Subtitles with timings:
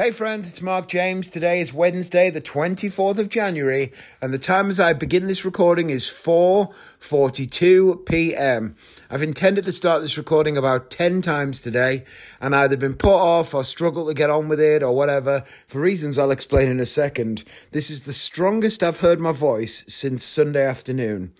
[0.00, 1.28] Hey friends, it's Mark James.
[1.28, 3.90] Today is Wednesday, the 24th of January,
[4.22, 8.76] and the time as I begin this recording is 4:42 p.m.
[9.10, 12.04] I've intended to start this recording about 10 times today
[12.40, 15.80] and either been put off or struggled to get on with it or whatever for
[15.80, 17.42] reasons I'll explain in a second.
[17.72, 21.32] This is the strongest I've heard my voice since Sunday afternoon.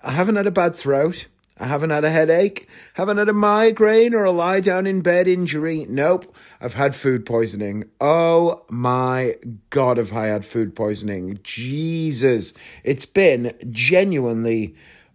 [0.00, 1.26] I haven't had a bad throat.
[1.58, 5.26] I haven't had a headache, haven't had a migraine or a lie down in bed
[5.26, 5.86] injury.
[5.88, 7.84] Nope, I've had food poisoning.
[7.98, 9.36] Oh my
[9.70, 11.38] God, have I had food poisoning?
[11.42, 12.52] Jesus,
[12.84, 14.74] it's been genuinely,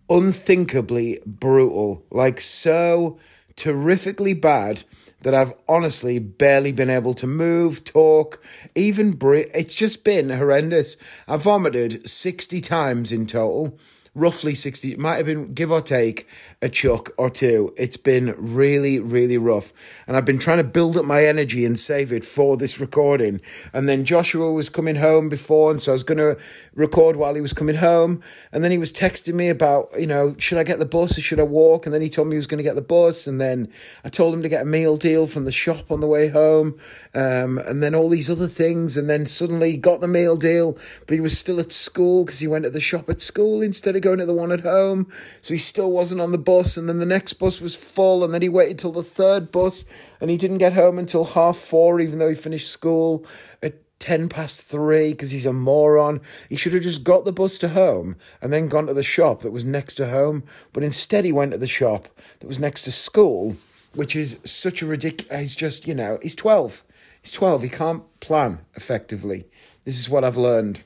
[0.10, 2.06] unthinkably brutal.
[2.10, 3.20] Like, so
[3.56, 4.84] terrifically bad
[5.22, 8.42] that I've honestly barely been able to move, talk,
[8.74, 9.52] even breathe.
[9.54, 10.98] It's just been horrendous.
[11.28, 13.78] I vomited 60 times in total
[14.14, 16.28] roughly 60, it might have been give or take
[16.62, 17.74] a chuck or two.
[17.76, 19.74] It's been really, really rough.
[20.06, 23.42] And I've been trying to build up my energy and save it for this recording.
[23.74, 26.38] And then Joshua was coming home before, and so I was going to
[26.76, 28.22] record while he was coming home.
[28.52, 31.22] And then he was texting me about, you know, should I get the bus or
[31.22, 31.86] should I walk?
[31.88, 33.26] And then he told me he was going to get the bus.
[33.26, 33.68] And then
[34.06, 36.78] I told him to get a meal deal from the shop on the way home.
[37.16, 38.98] Um, and then all these other things.
[38.98, 42.48] And then suddenly got the meal deal, but he was still at school because he
[42.48, 45.12] went to the shop at school instead of going to the one at home.
[45.42, 46.51] So he still wasn't on the bus.
[46.78, 48.24] And then the next bus was full.
[48.24, 49.86] And then he waited till the third bus
[50.20, 53.26] and he didn't get home until half four, even though he finished school
[53.64, 56.22] at 10 past three because he's a moron.
[56.50, 59.42] He should have just got the bus to home and then gone to the shop
[59.42, 60.44] that was next to home.
[60.74, 62.08] But instead, he went to the shop
[62.40, 63.56] that was next to school,
[63.94, 65.40] which is such a ridiculous.
[65.40, 66.84] He's just, you know, he's 12.
[67.22, 67.62] He's 12.
[67.62, 69.46] He can't plan effectively.
[69.86, 70.84] This is what I've learned.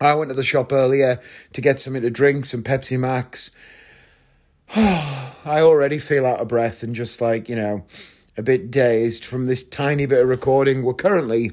[0.00, 1.20] I went to the shop earlier
[1.52, 3.52] to get something to drink, some Pepsi Max.
[4.74, 7.84] I already feel out of breath and just like, you know,
[8.38, 10.82] a bit dazed from this tiny bit of recording.
[10.82, 11.50] We're currently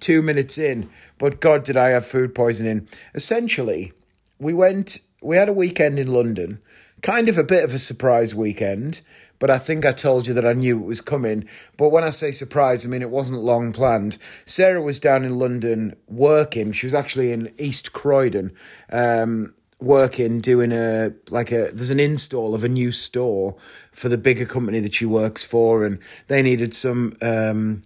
[0.00, 2.88] two minutes in, but God, did I have food poisoning.
[3.14, 3.92] Essentially,
[4.40, 6.60] we went, we had a weekend in London,
[7.00, 9.02] kind of a bit of a surprise weekend,
[9.38, 11.48] but I think I told you that I knew it was coming.
[11.76, 14.18] But when I say surprise, I mean it wasn't long planned.
[14.46, 16.72] Sarah was down in London working.
[16.72, 18.50] She was actually in East Croydon.
[18.90, 23.56] Um, working doing a like a there's an install of a new store
[23.92, 27.82] for the bigger company that she works for and they needed some um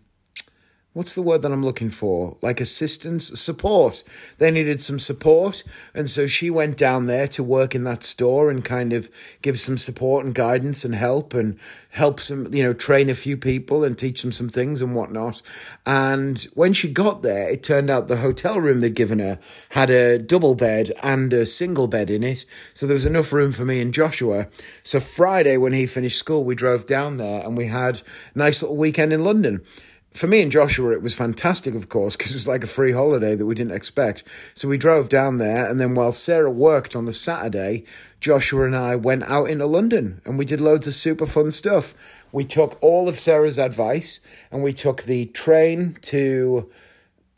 [0.95, 2.37] what's the word that I'm looking for?
[2.43, 4.05] Like assistance, support.
[4.39, 5.65] They needed some support.
[5.95, 9.11] And so she went down there to work in that store and kind of
[9.41, 11.59] give some support and guidance and help and
[11.91, 15.41] help some, you know, train a few people and teach them some things and whatnot.
[15.87, 19.39] And when she got there, it turned out the hotel room they'd given her
[19.71, 22.45] had a double bed and a single bed in it.
[22.75, 24.49] So there was enough room for me and Joshua.
[24.83, 28.03] So Friday, when he finished school, we drove down there and we had
[28.35, 29.63] a nice little weekend in London
[30.13, 32.93] for me and Joshua, it was fantastic, of course, because it was like a free
[32.93, 34.25] holiday that we didn't expect.
[34.55, 37.85] So we drove down there, and then while Sarah worked on the Saturday,
[38.21, 41.93] Joshua and I went out into London and we did loads of super fun stuff.
[42.31, 44.21] We took all of Sarah's advice
[44.53, 46.71] and we took the train to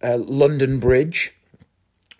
[0.03, 1.35] uh, London Bridge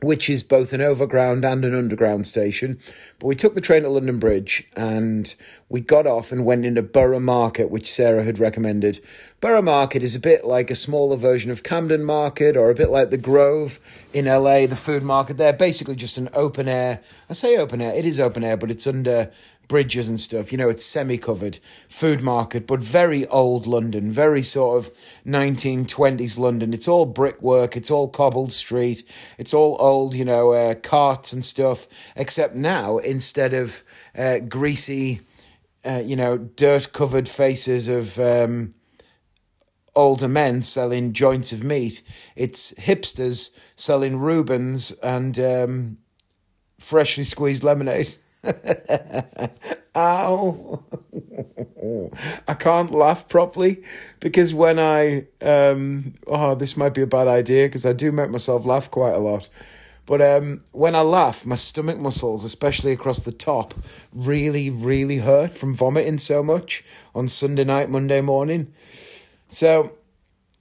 [0.05, 2.79] which is both an overground and an underground station.
[3.19, 5.35] But we took the train to London Bridge and
[5.69, 9.01] we got off and went into Borough Market, which Sarah had recommended.
[9.41, 12.91] Borough Market is a bit like a smaller version of Camden Market or a bit
[12.91, 13.81] like the Grove
[14.13, 15.53] in LA, the food market there.
[15.53, 17.01] Basically, just an open air.
[17.29, 19.31] I say open air, it is open air, but it's under
[19.69, 20.53] bridges and stuff.
[20.53, 21.59] You know, it's semi covered
[21.89, 24.93] food market, but very old London, very sort of
[25.27, 26.73] 1920s London.
[26.73, 29.03] It's all brickwork, it's all cobbled street,
[29.39, 31.87] it's all old, you know, uh, carts and stuff,
[32.17, 33.83] except now instead of
[34.17, 35.21] uh, greasy,
[35.85, 38.19] uh, you know, dirt covered faces of.
[38.19, 38.75] Um,
[39.97, 42.03] older men selling joints of meat.
[42.35, 45.99] It's hipsters selling Reubens and um,
[46.81, 48.17] freshly squeezed lemonade.
[49.97, 50.85] Ow.
[52.49, 53.83] I can't laugh properly
[54.21, 58.31] because when I, um, oh, this might be a bad idea because I do make
[58.31, 59.49] myself laugh quite a lot.
[60.07, 63.73] But um, when I laugh, my stomach muscles, especially across the top,
[64.13, 66.85] really, really hurt from vomiting so much
[67.15, 68.73] on Sunday night, Monday morning.
[69.49, 69.95] So,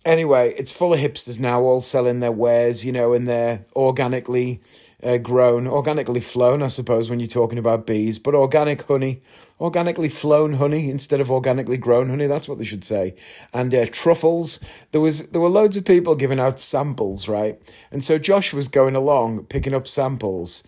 [0.05, 4.61] anyway, it's full of hipsters now, all selling their wares, you know, and they're organically
[5.03, 9.21] uh, grown, organically flown, I suppose, when you're talking about bees, but organic honey,
[9.59, 12.27] organically flown honey instead of organically grown honey.
[12.27, 13.15] That's what they should say.
[13.53, 14.63] And uh, truffles.
[14.91, 17.59] There was there were loads of people giving out samples, right?
[17.91, 20.63] And so Josh was going along picking up samples.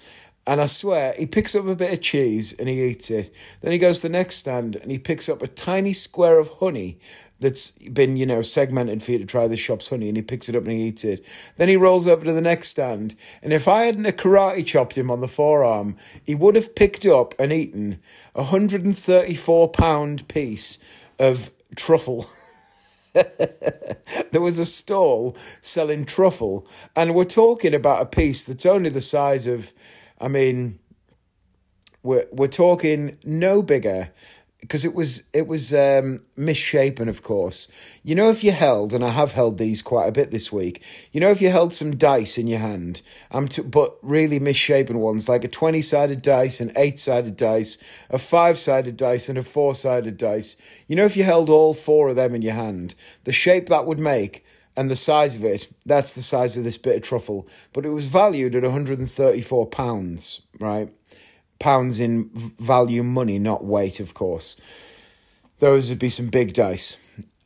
[0.47, 3.31] And I swear, he picks up a bit of cheese and he eats it.
[3.61, 6.49] Then he goes to the next stand and he picks up a tiny square of
[6.59, 6.99] honey
[7.39, 10.47] that's been, you know, segmented for you to try the shop's honey and he picks
[10.47, 11.25] it up and he eats it.
[11.57, 13.15] Then he rolls over to the next stand.
[13.43, 17.33] And if I hadn't karate chopped him on the forearm, he would have picked up
[17.37, 17.99] and eaten
[18.33, 20.79] a 134 pound piece
[21.19, 22.27] of truffle.
[23.13, 29.01] there was a stall selling truffle, and we're talking about a piece that's only the
[29.01, 29.73] size of,
[30.19, 30.79] I mean,
[32.03, 34.11] we're, we're talking no bigger
[34.65, 37.71] because it was it was um, misshapen, of course.
[38.03, 40.81] You know, if you held, and I have held these quite a bit this week.
[41.11, 44.99] You know, if you held some dice in your hand, um, to, but really misshapen
[44.99, 47.77] ones, like a twenty sided dice, an eight sided dice,
[48.09, 50.55] a five sided dice, and a four sided dice.
[50.87, 53.85] You know, if you held all four of them in your hand, the shape that
[53.85, 54.43] would make.
[54.77, 57.47] And the size of it, that's the size of this bit of truffle.
[57.71, 60.89] But it was valued at £134, right?
[61.59, 64.55] Pounds in value money, not weight, of course.
[65.59, 66.97] Those would be some big dice.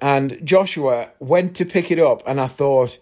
[0.01, 2.99] And Joshua went to pick it up, and I thought,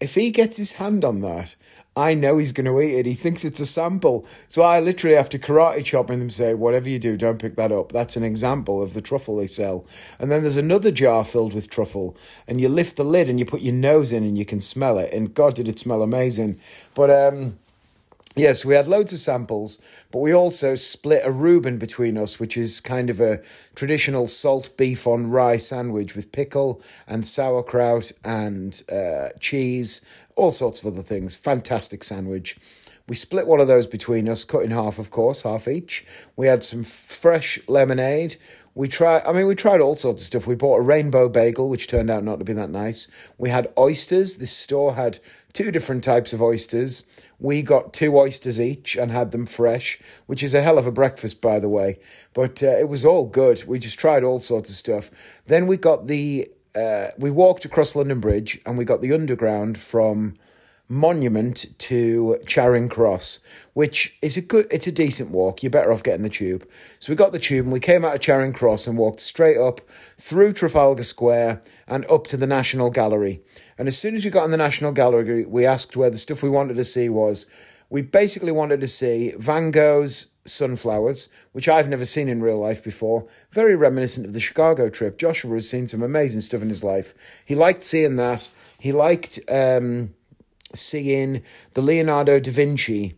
[0.00, 1.56] if he gets his hand on that,
[1.96, 3.06] I know he's going to eat it.
[3.06, 4.24] He thinks it's a sample.
[4.46, 7.56] So I literally have to karate chop him and say, whatever you do, don't pick
[7.56, 7.90] that up.
[7.90, 9.84] That's an example of the truffle they sell.
[10.20, 12.16] And then there's another jar filled with truffle,
[12.46, 14.96] and you lift the lid and you put your nose in and you can smell
[14.98, 15.12] it.
[15.12, 16.60] And God, did it smell amazing.
[16.94, 17.58] But, um,
[18.36, 19.80] Yes, we had loads of samples,
[20.12, 23.42] but we also split a Reuben between us, which is kind of a
[23.74, 30.02] traditional salt beef on rye sandwich with pickle and sauerkraut and uh, cheese,
[30.36, 31.34] all sorts of other things.
[31.34, 32.56] Fantastic sandwich.
[33.08, 36.04] We split one of those between us, cut in half, of course, half each.
[36.36, 38.36] We had some fresh lemonade.
[38.74, 40.46] We tried, I mean, we tried all sorts of stuff.
[40.46, 43.08] We bought a rainbow bagel, which turned out not to be that nice.
[43.38, 44.36] We had oysters.
[44.36, 45.18] This store had
[45.52, 47.04] two different types of oysters.
[47.38, 50.92] We got two oysters each and had them fresh, which is a hell of a
[50.92, 51.98] breakfast, by the way.
[52.34, 53.64] But uh, it was all good.
[53.64, 55.42] We just tried all sorts of stuff.
[55.46, 59.78] Then we got the, uh, we walked across London Bridge and we got the underground
[59.78, 60.34] from
[60.90, 63.40] Monument to Charing Cross,
[63.74, 65.62] which is a good, it's a decent walk.
[65.62, 66.66] You're better off getting the tube.
[66.98, 69.58] So we got the tube and we came out of Charing Cross and walked straight
[69.58, 69.82] up
[70.16, 73.42] through Trafalgar Square and up to the National Gallery.
[73.76, 76.42] And as soon as we got in the National Gallery, we asked where the stuff
[76.42, 77.46] we wanted to see was.
[77.90, 82.82] We basically wanted to see Van Gogh's Sunflowers, which I've never seen in real life
[82.82, 83.26] before.
[83.50, 85.18] Very reminiscent of the Chicago trip.
[85.18, 87.14] Joshua has seen some amazing stuff in his life.
[87.44, 88.48] He liked seeing that.
[88.78, 89.38] He liked.
[89.50, 90.14] Um,
[90.74, 91.42] seeing
[91.74, 93.14] the Leonardo da Vinci.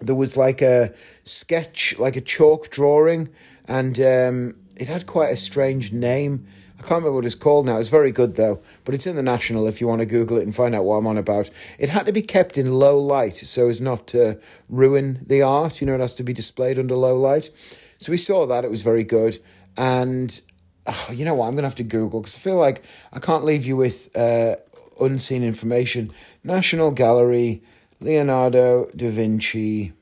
[0.00, 0.94] There was like a
[1.24, 3.28] sketch, like a chalk drawing,
[3.66, 6.46] and um, it had quite a strange name.
[6.78, 7.78] I can't remember what it's called now.
[7.78, 10.44] It's very good though, but it's in the National if you want to Google it
[10.44, 11.50] and find out what I'm on about.
[11.78, 14.38] It had to be kept in low light so as not to
[14.68, 15.80] ruin the art.
[15.80, 17.50] You know, it has to be displayed under low light.
[17.98, 18.64] So we saw that.
[18.64, 19.40] It was very good.
[19.76, 20.40] And
[20.86, 21.46] oh, you know what?
[21.46, 22.82] I'm going to have to Google because I feel like
[23.12, 24.54] I can't leave you with uh,
[25.00, 26.12] unseen information.
[26.48, 27.62] National Gallery,
[28.00, 29.92] Leonardo da Vinci,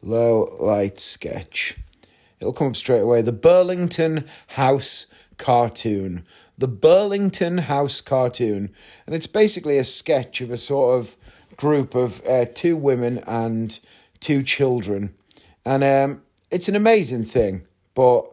[0.00, 1.76] low light sketch.
[2.38, 3.20] It'll come up straight away.
[3.20, 6.24] The Burlington House cartoon.
[6.56, 8.72] The Burlington House cartoon.
[9.06, 11.16] And it's basically a sketch of a sort of
[11.56, 13.76] group of uh, two women and
[14.20, 15.16] two children.
[15.64, 16.22] And um,
[16.52, 17.62] it's an amazing thing,
[17.94, 18.30] but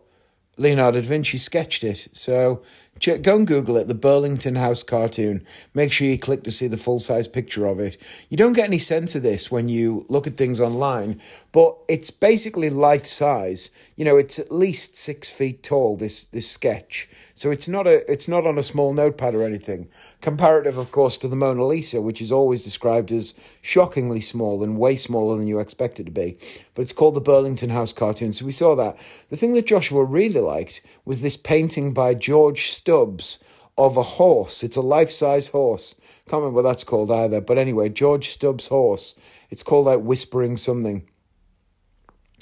[0.56, 2.10] Leonardo da Vinci sketched it.
[2.14, 2.62] So
[3.02, 5.46] check, go and Google it, the Burlington House cartoon.
[5.74, 7.98] Make sure you click to see the full size picture of it.
[8.30, 11.20] You don't get any sense of this when you look at things online,
[11.52, 13.72] but it's basically life size.
[13.98, 15.98] You know, it's at least six feet tall.
[15.98, 17.10] This this sketch.
[17.34, 19.90] So it's not a it's not on a small notepad or anything.
[20.22, 24.78] Comparative, of course, to the Mona Lisa, which is always described as shockingly small and
[24.78, 26.38] way smaller than you expect it to be.
[26.74, 28.34] But it's called the Burlington House cartoon.
[28.34, 28.98] So we saw that.
[29.30, 33.44] The thing that Joshua really liked was this painting by George Stubbs
[33.78, 34.64] of a horse.
[34.64, 35.96] It's a life size horse.
[36.28, 37.42] Can't remember what that's called either.
[37.42, 39.20] But anyway, George Stubbs' horse.
[39.50, 41.10] It's called like Whispering Something.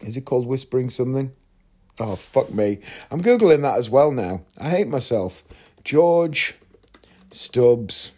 [0.01, 1.33] Is it called Whispering Something?
[1.99, 2.79] Oh, fuck me.
[3.11, 4.41] I'm Googling that as well now.
[4.57, 5.43] I hate myself.
[5.83, 6.55] George
[7.31, 8.13] Stubbs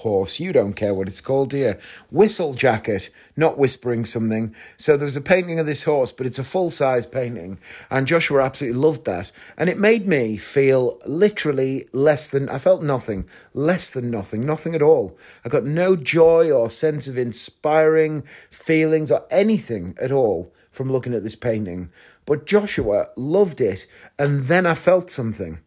[0.00, 0.40] horse.
[0.40, 1.74] You don't care what it's called, do you?
[2.12, 4.54] Whistlejacket, not whispering something.
[4.76, 7.58] So there was a painting of this horse, but it's a full size painting.
[7.90, 9.30] And Joshua absolutely loved that.
[9.56, 14.74] And it made me feel literally less than, I felt nothing, less than nothing, nothing
[14.74, 15.18] at all.
[15.44, 21.14] I got no joy or sense of inspiring feelings or anything at all from looking
[21.14, 21.90] at this painting.
[22.30, 25.58] But Joshua loved it, and then I felt something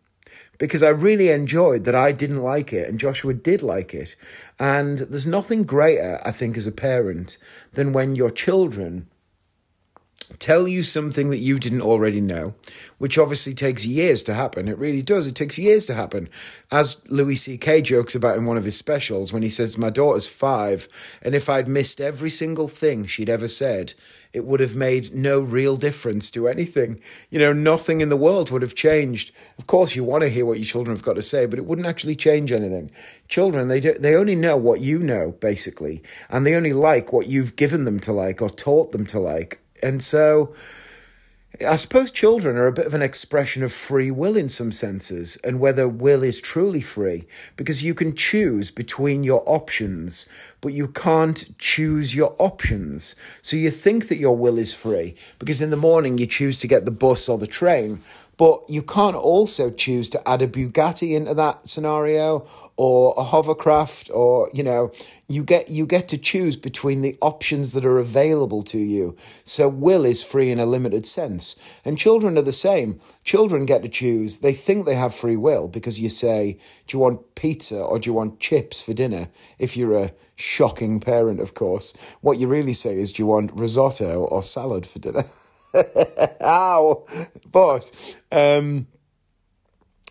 [0.57, 4.15] because I really enjoyed that I didn't like it and Joshua did like it.
[4.57, 7.37] And there's nothing greater, I think, as a parent
[7.73, 9.09] than when your children
[10.39, 12.55] tell you something that you didn't already know,
[12.97, 14.69] which obviously takes years to happen.
[14.69, 15.27] It really does.
[15.27, 16.29] It takes years to happen.
[16.71, 17.81] As Louis C.K.
[17.81, 20.87] jokes about in one of his specials when he says, My daughter's five,
[21.21, 23.95] and if I'd missed every single thing she'd ever said,
[24.33, 26.99] it would have made no real difference to anything.
[27.29, 29.31] You know, nothing in the world would have changed.
[29.59, 31.65] Of course, you want to hear what your children have got to say, but it
[31.65, 32.89] wouldn't actually change anything.
[33.27, 37.27] Children, they do, they only know what you know, basically, and they only like what
[37.27, 39.59] you've given them to like or taught them to like.
[39.83, 40.55] And so,
[41.61, 45.37] I suppose children are a bit of an expression of free will in some senses,
[45.43, 50.25] and whether will is truly free, because you can choose between your options,
[50.61, 53.15] but you can't choose your options.
[53.43, 56.67] So you think that your will is free, because in the morning you choose to
[56.67, 57.99] get the bus or the train,
[58.35, 64.09] but you can't also choose to add a Bugatti into that scenario or a hovercraft
[64.13, 64.91] or you know
[65.27, 69.15] you get you get to choose between the options that are available to you.
[69.43, 71.55] So will is free in a limited sense.
[71.85, 72.99] And children are the same.
[73.23, 74.39] Children get to choose.
[74.39, 78.09] They think they have free will because you say, "Do you want pizza or do
[78.09, 81.93] you want chips for dinner?" If you're a shocking parent, of course.
[82.21, 85.25] What you really say is, "Do you want risotto or salad for dinner?"
[86.41, 87.05] Ow!
[87.51, 88.87] But, um,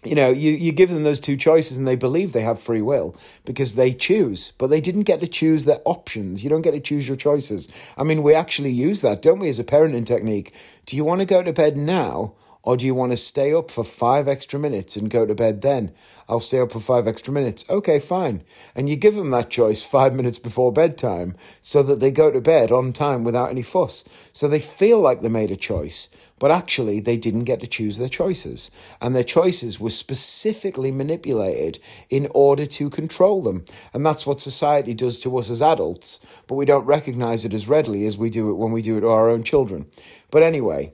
[0.05, 2.83] you know, you, you give them those two choices and they believe they have free
[2.83, 6.43] will because they choose, but they didn't get to choose their options.
[6.43, 7.69] You don't get to choose your choices.
[7.97, 10.55] I mean, we actually use that, don't we, as a parenting technique?
[10.87, 13.71] Do you want to go to bed now or do you want to stay up
[13.71, 15.93] for five extra minutes and go to bed then?
[16.29, 17.65] I'll stay up for five extra minutes.
[17.69, 18.45] Okay, fine.
[18.77, 22.41] And you give them that choice five minutes before bedtime so that they go to
[22.41, 24.05] bed on time without any fuss.
[24.33, 26.09] So they feel like they made a choice,
[26.43, 28.73] but actually they didn't get to choose their choices.
[29.01, 31.79] And their choices were specifically manipulated
[32.11, 33.65] in order to control them.
[33.95, 36.19] And that's what society does to us as adults,
[36.49, 39.03] but we don't recognize it as readily as we do it when we do it
[39.03, 39.87] to our own children.
[40.33, 40.93] But anyway,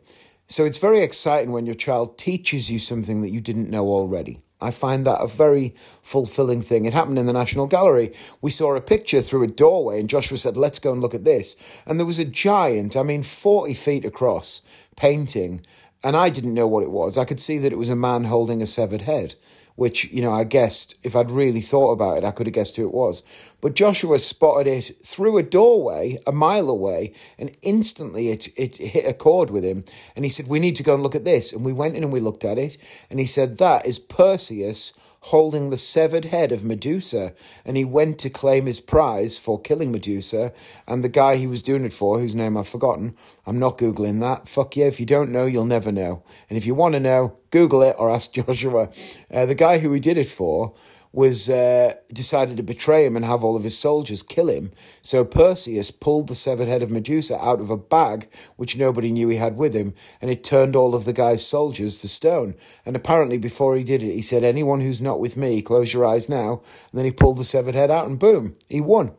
[0.49, 4.43] so it's very exciting when your child teaches you something that you didn't know already.
[4.61, 6.85] I find that a very fulfilling thing.
[6.85, 8.13] It happened in the National Gallery.
[8.41, 11.25] We saw a picture through a doorway, and Joshua said, Let's go and look at
[11.25, 11.57] this.
[11.87, 14.63] And there was a giant, I mean, 40 feet across,
[14.99, 15.63] painting,
[16.05, 17.17] and I didn't know what it was.
[17.17, 19.37] I could see that it was a man holding a severed head
[19.79, 22.77] which, you know, I guessed if I'd really thought about it, I could have guessed
[22.77, 23.23] who it was.
[23.61, 29.09] But Joshua spotted it through a doorway a mile away, and instantly it, it hit
[29.09, 29.85] a chord with him.
[30.17, 31.53] And he said, We need to go and look at this.
[31.53, 32.77] And we went in and we looked at it,
[33.09, 37.35] and he said, That is Perseus holding the severed head of Medusa,
[37.65, 40.53] and he went to claim his prize for killing Medusa.
[40.87, 44.21] And the guy he was doing it for, whose name I've forgotten, I'm not Googling
[44.21, 44.49] that.
[44.49, 46.23] Fuck yeah, if you don't know, you'll never know.
[46.49, 48.91] And if you want to know, Google it or ask Joshua.
[49.33, 50.75] Uh, the guy who he did it for
[51.13, 54.73] was uh, decided to betray him and have all of his soldiers kill him.
[55.01, 59.29] So Perseus pulled the severed head of Medusa out of a bag which nobody knew
[59.29, 62.55] he had with him, and it turned all of the guy's soldiers to stone.
[62.85, 66.07] And apparently, before he did it, he said, "Anyone who's not with me, close your
[66.07, 66.61] eyes now."
[66.91, 69.13] And then he pulled the severed head out, and boom, he won.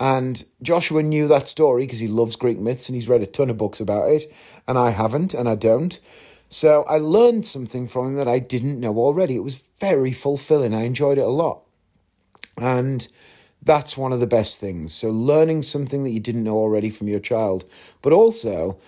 [0.00, 3.50] And Joshua knew that story because he loves Greek myths and he's read a ton
[3.50, 4.32] of books about it,
[4.66, 5.98] and I haven't, and I don't.
[6.48, 9.36] So I learned something from him that I didn't know already.
[9.36, 10.74] It was very fulfilling.
[10.74, 11.62] I enjoyed it a lot.
[12.60, 13.06] And
[13.62, 14.94] that's one of the best things.
[14.94, 17.64] So learning something that you didn't know already from your child,
[18.02, 18.78] but also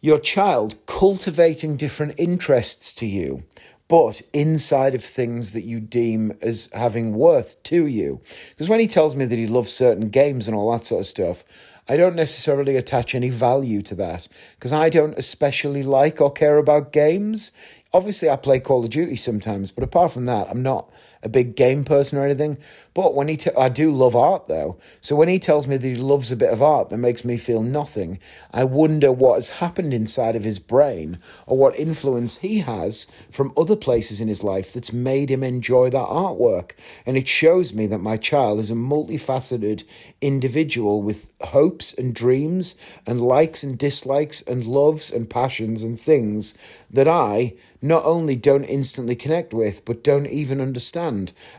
[0.00, 3.44] your child cultivating different interests to you,
[3.88, 8.20] but inside of things that you deem as having worth to you.
[8.50, 11.06] Because when he tells me that he loves certain games and all that sort of
[11.06, 11.44] stuff,
[11.86, 16.56] I don't necessarily attach any value to that because I don't especially like or care
[16.56, 17.52] about games.
[17.92, 20.90] Obviously, I play Call of Duty sometimes, but apart from that, I'm not
[21.24, 22.58] a big game person or anything.
[22.92, 24.76] But when he, t- I do love art though.
[25.00, 27.36] So when he tells me that he loves a bit of art that makes me
[27.38, 28.20] feel nothing,
[28.52, 33.52] I wonder what has happened inside of his brain or what influence he has from
[33.56, 36.72] other places in his life that's made him enjoy that artwork.
[37.06, 39.84] And it shows me that my child is a multifaceted
[40.20, 42.76] individual with hopes and dreams
[43.06, 46.56] and likes and dislikes and loves and passions and things
[46.90, 47.54] that I
[47.84, 51.13] not only don't instantly connect with, but don't even understand.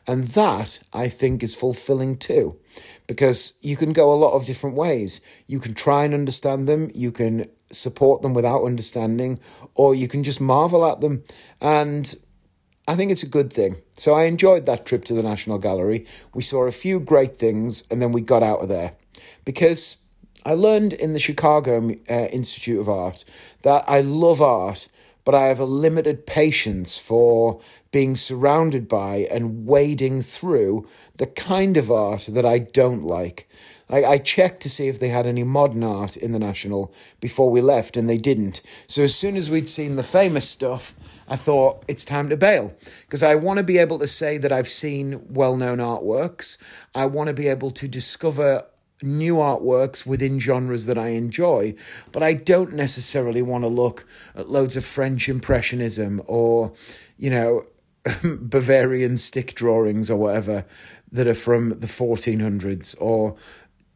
[0.08, 2.58] And that, I think, is fulfilling too.
[3.08, 5.22] Because you can go a lot of different ways.
[5.48, 9.40] You can try and understand them, you can support them without understanding,
[9.74, 11.24] or you can just marvel at them.
[11.62, 12.14] And
[12.88, 13.78] I think it's a good thing.
[13.94, 16.06] So I enjoyed that trip to the National Gallery.
[16.34, 18.94] We saw a few great things and then we got out of there.
[19.44, 19.98] Because
[20.46, 23.26] I learned in the Chicago uh, Institute of Art
[23.64, 24.88] that I love art,
[25.24, 27.60] but I have a limited patience for
[27.96, 30.86] being surrounded by and wading through
[31.16, 33.48] the kind of art that I don't like.
[33.90, 37.50] I, I checked to see if they had any modern art in the National before
[37.50, 38.62] we left, and they didn't.
[38.86, 40.94] So as soon as we'd seen the famous stuff,
[41.30, 42.74] I thought it's time to bail
[43.04, 46.62] because I want to be able to say that I've seen well known artworks.
[46.94, 48.64] I want to be able to discover
[49.02, 51.76] new artworks within genres that I enjoy,
[52.12, 56.74] but I don't necessarily want to look at loads of French Impressionism or,
[57.18, 57.64] you know,
[58.24, 60.66] Bavarian stick drawings or whatever
[61.12, 63.36] that are from the 1400s or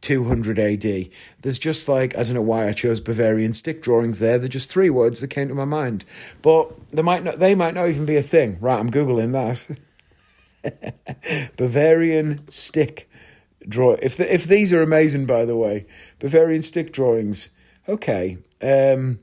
[0.00, 1.08] 200 AD.
[1.42, 4.38] There's just like, I don't know why I chose Bavarian stick drawings there.
[4.38, 6.04] They're just three words that came to my mind.
[6.42, 8.58] But they might not, they might not even be a thing.
[8.60, 9.78] Right, I'm Googling that.
[11.56, 13.10] Bavarian stick
[13.68, 13.96] draw.
[14.02, 15.86] If the, if these are amazing, by the way,
[16.18, 17.50] Bavarian stick drawings.
[17.88, 18.38] Okay.
[18.62, 19.20] Um,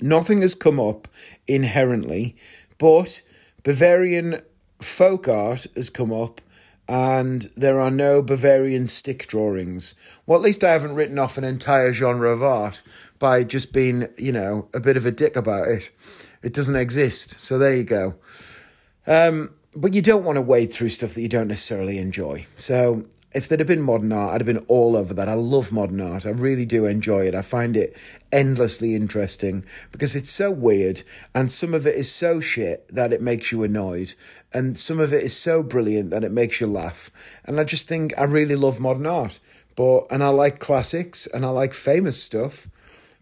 [0.00, 1.08] nothing has come up
[1.46, 2.36] inherently,
[2.82, 3.22] but
[3.62, 4.40] Bavarian
[4.80, 6.40] folk art has come up,
[6.88, 9.94] and there are no Bavarian stick drawings.
[10.26, 12.82] Well, at least I haven't written off an entire genre of art
[13.20, 15.92] by just being, you know, a bit of a dick about it.
[16.42, 17.40] It doesn't exist.
[17.40, 18.16] So there you go.
[19.06, 22.46] Um, but you don't want to wade through stuff that you don't necessarily enjoy.
[22.56, 25.28] So if there'd have been modern art, I'd have been all over that.
[25.28, 26.26] I love modern art.
[26.26, 27.34] I really do enjoy it.
[27.34, 27.96] I find it
[28.30, 31.02] endlessly interesting because it's so weird
[31.34, 34.14] and some of it is so shit that it makes you annoyed
[34.52, 37.10] and some of it is so brilliant that it makes you laugh.
[37.44, 39.40] And I just think I really love modern art.
[39.74, 42.68] But and I like classics and I like famous stuff.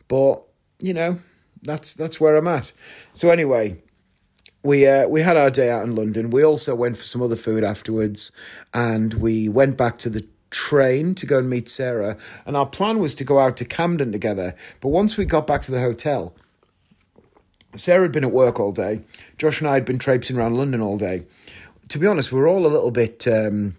[0.09, 0.43] But,
[0.81, 1.19] you know,
[1.63, 2.73] that's that's where I'm at.
[3.15, 3.81] So anyway,
[4.63, 6.31] we uh, we had our day out in London.
[6.31, 8.33] We also went for some other food afterwards,
[8.75, 12.17] and we went back to the train to go and meet Sarah.
[12.47, 14.55] And our plan was to go out to Camden together.
[14.81, 16.35] But once we got back to the hotel,
[17.75, 19.03] Sarah had been at work all day.
[19.39, 21.25] Josh and I had been traipsing around London all day.
[21.89, 23.27] To be honest, we were all a little bit.
[23.27, 23.77] Um,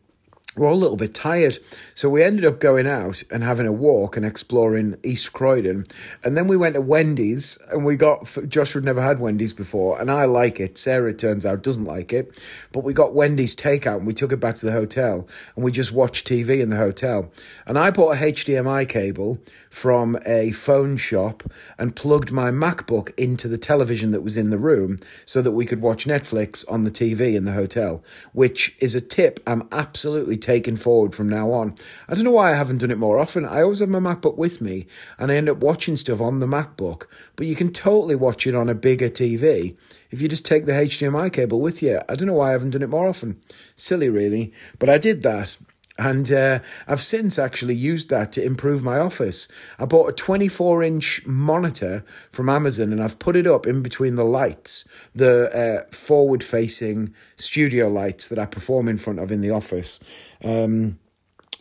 [0.58, 1.58] we're all a little bit tired.
[1.94, 5.86] So we ended up going out and having a walk and exploring East Croydon.
[6.26, 10.00] And then we went to Wendy's and we got, Joshua had never had Wendy's before
[10.00, 10.78] and I like it.
[10.78, 12.44] Sarah, it turns out, doesn't like it.
[12.74, 15.72] But we got Wendy's takeout and we took it back to the hotel and we
[15.72, 17.32] just watched TV in the hotel.
[17.66, 21.44] And I bought a HDMI cable from a phone shop
[21.80, 25.66] and plugged my MacBook into the television that was in the room so that we
[25.66, 30.41] could watch Netflix on the TV in the hotel, which is a tip I'm absolutely
[30.42, 31.76] taken forward from now on.
[32.08, 33.46] I don't know why I haven't done it more often.
[33.46, 36.48] I always have my MacBook with me and I end up watching stuff on the
[36.48, 39.78] MacBook, but you can totally watch it on a bigger TV
[40.10, 42.00] if you just take the HDMI cable with you.
[42.10, 43.40] I don't know why I haven't done it more often.
[43.76, 44.54] Silly, really.
[44.80, 45.58] But I did that.
[45.98, 49.48] And uh, I've since actually used that to improve my office.
[49.78, 54.16] I bought a 24 inch monitor from Amazon and I've put it up in between
[54.16, 59.42] the lights, the uh, forward facing studio lights that I perform in front of in
[59.42, 60.00] the office
[60.44, 61.00] um,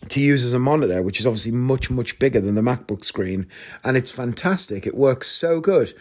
[0.09, 3.47] to use as a monitor, which is obviously much, much bigger than the MacBook screen.
[3.85, 4.87] And it's fantastic.
[4.87, 5.95] It works so good.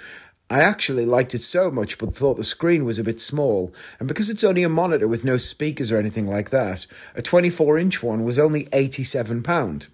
[0.52, 3.72] I actually liked it so much, but thought the screen was a bit small.
[4.00, 7.78] And because it's only a monitor with no speakers or anything like that, a 24
[7.78, 9.90] inch one was only £87.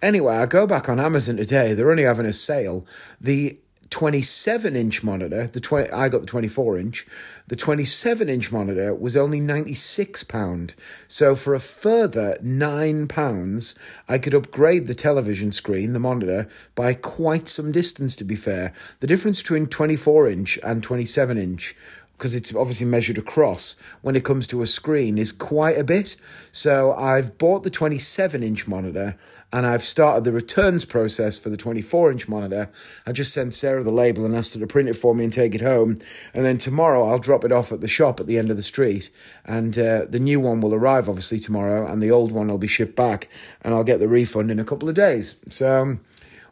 [0.00, 2.86] Anyway, I go back on Amazon today, they're only having a sale.
[3.20, 3.58] The
[3.96, 7.06] 27 inch monitor, the 20, I got the 24 inch,
[7.46, 10.74] the 27 inch monitor was only £96.
[11.08, 17.48] So for a further £9, I could upgrade the television screen, the monitor, by quite
[17.48, 18.74] some distance to be fair.
[19.00, 21.74] The difference between 24 inch and 27 inch
[22.18, 26.16] because it's obviously measured across when it comes to a screen is quite a bit.
[26.50, 29.16] So I've bought the 27 inch monitor
[29.52, 32.70] and I've started the returns process for the 24 inch monitor.
[33.06, 35.32] I just sent Sarah the label and asked her to print it for me and
[35.32, 35.98] take it home.
[36.34, 38.62] And then tomorrow I'll drop it off at the shop at the end of the
[38.62, 39.10] street.
[39.44, 42.66] And uh, the new one will arrive obviously tomorrow, and the old one will be
[42.66, 43.28] shipped back,
[43.62, 45.42] and I'll get the refund in a couple of days.
[45.50, 45.98] So.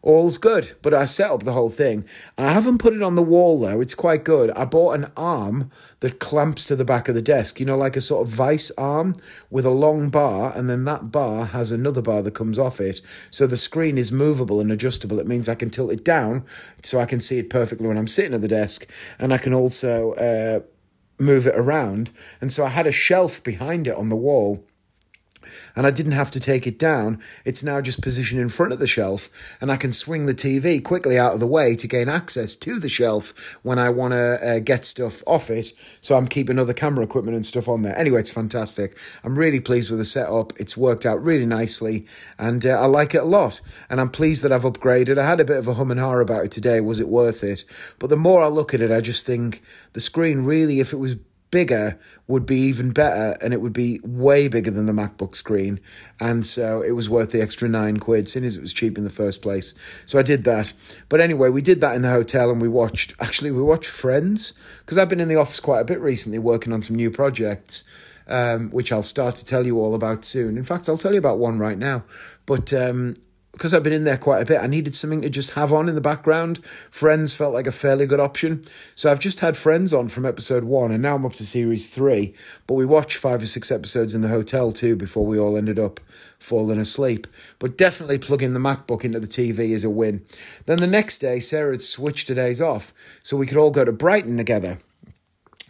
[0.05, 0.75] All's good.
[0.83, 2.05] But I set up the whole thing.
[2.37, 3.81] I haven't put it on the wall though.
[3.81, 4.51] It's quite good.
[4.51, 7.97] I bought an arm that clamps to the back of the desk, you know, like
[7.97, 9.15] a sort of vice arm
[9.51, 13.01] with a long bar, and then that bar has another bar that comes off it.
[13.31, 15.19] So the screen is movable and adjustable.
[15.19, 16.45] It means I can tilt it down
[16.83, 18.87] so I can see it perfectly when I'm sitting at the desk,
[19.19, 20.61] and I can also uh,
[21.19, 22.11] move it around.
[22.43, 24.67] And so I had a shelf behind it on the wall
[25.77, 27.21] and I didn't have to take it down.
[27.45, 29.29] It's now just positioned in front of the shelf,
[29.61, 32.79] and I can swing the TV quickly out of the way to gain access to
[32.79, 35.73] the shelf when I want to uh, get stuff off it.
[36.01, 37.97] So I'm keeping other camera equipment and stuff on there.
[37.99, 38.97] Anyway, it's fantastic.
[39.23, 40.53] I'm really pleased with the setup.
[40.59, 42.07] It's worked out really nicely,
[42.39, 43.61] and uh, I like it a lot.
[43.91, 45.19] And I'm pleased that I've upgraded.
[45.19, 46.81] I had a bit of a hum and har about it today.
[46.81, 47.65] Was it worth it?
[47.99, 50.99] But the more I look at it, I just think the screen really, if it
[50.99, 51.17] was
[51.55, 55.79] bigger would be even better and it would be way bigger than the MacBook screen.
[56.19, 59.05] And so it was worth the extra nine quid, seeing as it was cheap in
[59.05, 59.73] the first place.
[60.05, 60.73] So I did that.
[61.09, 64.53] But anyway, we did that in the hotel and we watched, actually, we watched Friends
[64.81, 67.89] because I've been in the office quite a bit recently working on some new projects.
[68.27, 70.57] Um, which I'll start to tell you all about soon.
[70.57, 72.05] In fact, I'll tell you about one right now.
[72.47, 73.17] But um,
[73.55, 75.89] because I've been in there quite a bit, I needed something to just have on
[75.89, 76.65] in the background.
[76.91, 78.65] Friends felt like a fairly good option.
[78.97, 81.89] So I've just had Friends on from episode one, and now I'm up to series
[81.89, 82.35] three.
[82.67, 85.79] But we watched five or six episodes in the hotel too before we all ended
[85.79, 86.01] up
[86.39, 87.29] falling asleep.
[87.61, 90.27] But definitely plugging the MacBook into the TV is a win.
[90.67, 93.85] Then the next day, Sarah had switched her days off, so we could all go
[93.85, 94.79] to Brighton together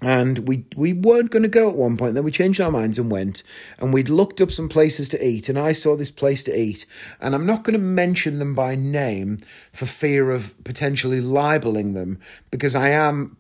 [0.05, 2.15] and we we weren't going to go at one point.
[2.15, 3.43] Then we changed our minds and went
[3.79, 6.85] and we'd looked up some places to eat and i saw this place to eat.
[7.21, 9.39] And i'm not going to mention them by name
[9.73, 13.39] for fear of potentially libeling them because i am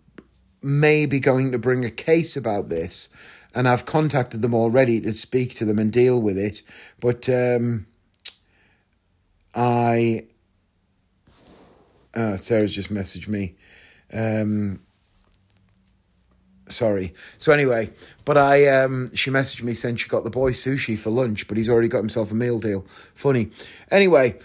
[0.63, 3.11] maybe going to bring a case about this
[3.55, 6.63] and i've contacted them already to speak to them and deal with it.
[6.99, 7.87] But um,
[9.55, 10.23] i
[12.15, 13.55] uh, sarah's just messaged me.
[14.13, 14.81] Um,
[16.69, 17.15] sorry.
[17.39, 17.91] So anyway,
[18.25, 21.57] but I um she messaged me saying she got the boy sushi for lunch, but
[21.57, 22.83] he's already got himself a meal deal.
[23.15, 23.51] Funny.
[23.91, 24.39] Anyway,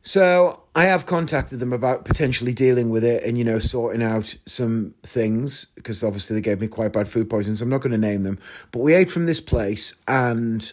[0.00, 4.34] so I have contacted them about potentially dealing with it and you know sorting out
[4.46, 7.56] some things because obviously they gave me quite bad food poisoning.
[7.56, 8.38] So I'm not going to name them,
[8.70, 10.72] but we ate from this place and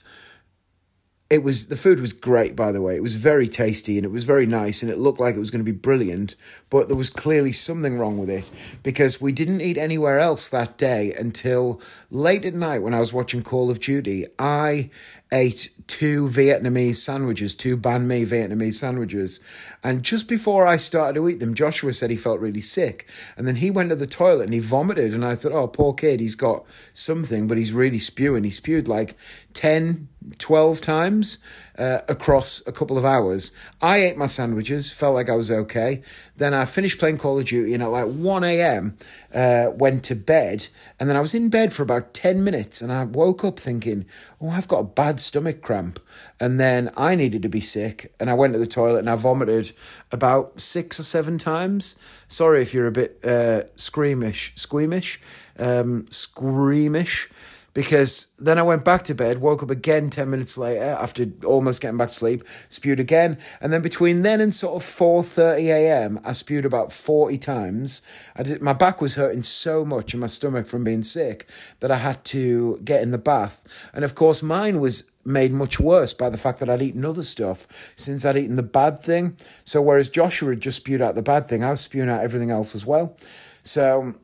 [1.30, 4.12] it was the food was great by the way it was very tasty and it
[4.12, 6.36] was very nice and it looked like it was going to be brilliant
[6.70, 10.78] but there was clearly something wrong with it because we didn't eat anywhere else that
[10.78, 14.90] day until late at night when i was watching call of duty i
[15.32, 19.40] ate two Vietnamese sandwiches, two banh mi Vietnamese sandwiches.
[19.84, 23.08] And just before I started to eat them, Joshua said he felt really sick.
[23.38, 25.14] And then he went to the toilet and he vomited.
[25.14, 28.44] And I thought, oh, poor kid, he's got something, but he's really spewing.
[28.44, 29.16] He spewed like
[29.54, 31.40] 10, 12 times
[31.78, 33.52] uh, across a couple of hours.
[33.82, 36.02] I ate my sandwiches, felt like I was okay.
[36.38, 38.98] Then I finished playing Call of Duty and at like 1 a.m.
[39.34, 40.68] Uh, went to bed.
[41.00, 44.06] And then I was in bed for about 10 minutes and I woke up thinking,
[44.42, 46.00] oh, I've got a bad stomach cramp.
[46.40, 49.16] And then I needed to be sick and I went to the toilet and I
[49.16, 49.72] vomited
[50.12, 51.98] about six or seven times.
[52.28, 55.20] Sorry if you're a bit uh, screamish, squeamish,
[55.58, 57.30] um, screamish
[57.74, 61.82] because then I went back to bed, woke up again 10 minutes later after almost
[61.82, 63.38] getting back to sleep, spewed again.
[63.62, 68.02] And then between then and sort of 4.30 a.m., I spewed about 40 times.
[68.36, 71.92] I did, my back was hurting so much in my stomach from being sick that
[71.92, 73.90] I had to get in the bath.
[73.94, 77.24] And of course, mine was made much worse by the fact that I'd eaten other
[77.24, 79.38] stuff since I'd eaten the bad thing.
[79.64, 82.52] So whereas Joshua had just spewed out the bad thing, I was spewing out everything
[82.52, 83.16] else as well.
[83.64, 84.16] So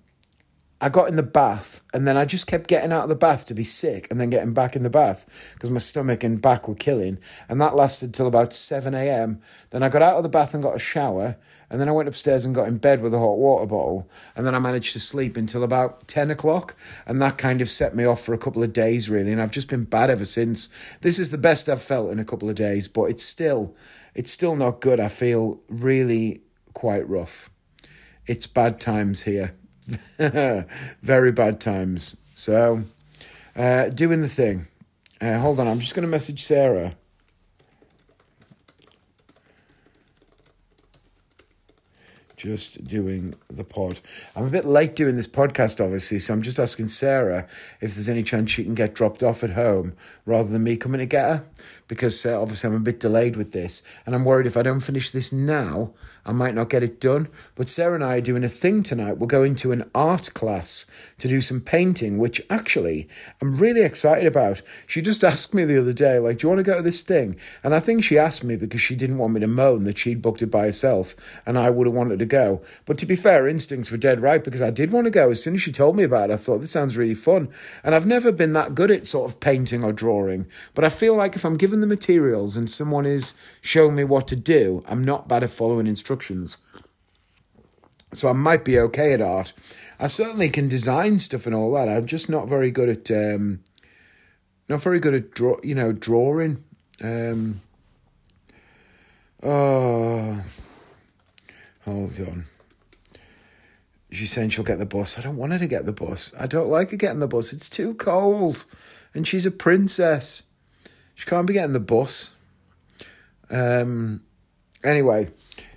[0.82, 3.46] I got in the bath and then I just kept getting out of the bath
[3.48, 6.68] to be sick and then getting back in the bath because my stomach and back
[6.68, 7.18] were killing.
[7.48, 9.40] And that lasted till about 7 a.m.
[9.70, 11.38] Then I got out of the bath and got a shower.
[11.70, 14.10] And then I went upstairs and got in bed with a hot water bottle.
[14.36, 16.76] And then I managed to sleep until about 10 o'clock.
[17.08, 19.32] And that kind of set me off for a couple of days, really.
[19.32, 20.70] And I've just been bad ever since.
[21.02, 23.76] This is the best I've felt in a couple of days, but it's still,
[24.14, 25.00] it's still not good.
[25.00, 26.42] I feel really
[26.74, 27.50] quite rough.
[28.28, 29.56] It's bad times here.
[30.18, 32.18] Very bad times.
[32.34, 32.84] So,
[33.56, 34.68] uh, doing the thing.
[35.22, 36.96] Uh, hold on, I'm just going to message Sarah.
[42.36, 44.02] Just doing the pod.
[44.36, 47.48] I'm a bit late doing this podcast, obviously, so I'm just asking Sarah
[47.80, 49.94] if there's any chance she can get dropped off at home
[50.26, 51.44] rather than me coming to get her.
[51.88, 54.82] Because uh, obviously I'm a bit delayed with this, and I'm worried if I don't
[54.82, 55.94] finish this now,
[56.26, 57.28] I might not get it done.
[57.54, 59.20] But Sarah and I are doing a thing tonight.
[59.20, 63.08] We're going to an art class to do some painting, which actually
[63.42, 64.64] I'm really excited about.
[64.88, 67.04] She just asked me the other day, like, do you want to go to this
[67.04, 67.36] thing?
[67.64, 70.22] And I think she asked me because she didn't want me to moan that she'd
[70.22, 72.62] booked it by herself and I would have wanted to go.
[72.86, 75.30] But to be fair, instincts were dead right because I did want to go.
[75.30, 77.50] As soon as she told me about it, I thought, this sounds really fun.
[77.84, 80.48] And I've never been that good at sort of painting or drawing.
[80.74, 84.28] But I feel like if I'm given the materials and someone is showing me what
[84.30, 86.58] to do, I'm not bad at following instructions instructions.
[88.14, 89.54] So I might be okay at art.
[90.00, 91.90] I certainly can design stuff and all that.
[91.90, 93.60] I'm just not very good at um,
[94.70, 96.64] not very good at draw, you know, drawing.
[97.04, 97.62] Um,
[99.44, 100.44] oh,
[101.84, 102.46] hold on.
[104.12, 105.20] She's saying she'll get the bus.
[105.20, 106.34] I don't want her to get the bus.
[106.40, 107.52] I don't like her getting the bus.
[107.52, 108.64] It's too cold,
[109.14, 110.44] and she's a princess.
[111.16, 112.34] She can't be getting the bus.
[113.50, 114.22] Um.
[114.86, 115.32] Anyway,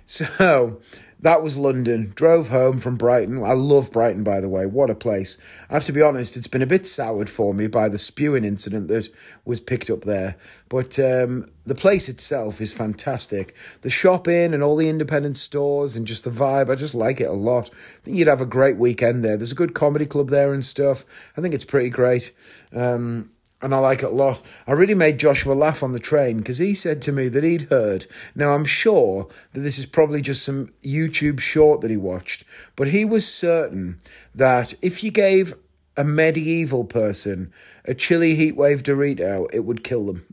[0.09, 0.81] so
[1.19, 2.13] that was London.
[2.15, 3.43] Drove home from Brighton.
[3.43, 4.65] I love Brighton, by the way.
[4.65, 5.37] What a place.
[5.69, 8.43] I have to be honest, it's been a bit soured for me by the spewing
[8.43, 9.09] incident that
[9.45, 10.35] was picked up there.
[10.67, 13.55] But um, the place itself is fantastic.
[13.81, 17.29] The shopping and all the independent stores and just the vibe, I just like it
[17.29, 17.69] a lot.
[17.69, 19.37] I think you'd have a great weekend there.
[19.37, 21.05] There's a good comedy club there and stuff.
[21.37, 22.31] I think it's pretty great.
[22.73, 23.29] Um,
[23.61, 24.41] and I like it a lot.
[24.67, 27.69] I really made Joshua laugh on the train because he said to me that he'd
[27.69, 28.07] heard.
[28.35, 32.45] Now, I'm sure that this is probably just some YouTube short that he watched,
[32.75, 33.99] but he was certain
[34.33, 35.53] that if you gave
[35.97, 37.51] a medieval person
[37.85, 40.25] a chili heatwave Dorito, it would kill them.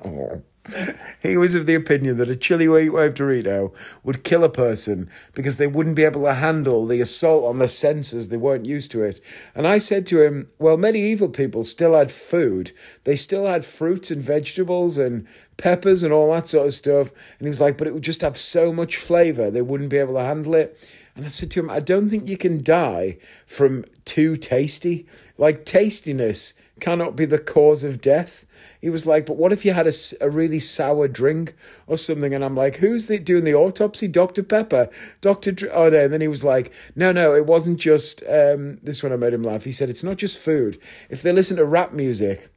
[0.04, 0.44] Oh.
[1.22, 5.58] He was of the opinion that a chili wave Dorito would kill a person because
[5.58, 8.30] they wouldn't be able to handle the assault on their senses.
[8.30, 9.20] They weren't used to it.
[9.54, 12.74] And I said to him, Well, medieval people still had food.
[13.04, 17.12] They still had fruits and vegetables and peppers and all that sort of stuff.
[17.38, 19.98] And he was like, But it would just have so much flavour, they wouldn't be
[19.98, 20.78] able to handle it.
[21.16, 25.08] And I said to him, I don't think you can die from too tasty.
[25.38, 28.46] Like, tastiness cannot be the cause of death.
[28.82, 31.54] He was like, but what if you had a, a really sour drink
[31.88, 32.34] or something?
[32.34, 34.08] And I'm like, who's the, doing the autopsy?
[34.08, 34.44] Dr.
[34.44, 34.90] Pepper.
[35.22, 35.52] Dr.
[35.52, 36.04] Dr- oh, no.
[36.04, 39.34] And then he was like, no, no, it wasn't just, um, this one I made
[39.34, 39.64] him laugh.
[39.64, 40.78] He said, it's not just food.
[41.10, 42.50] If they listen to rap music,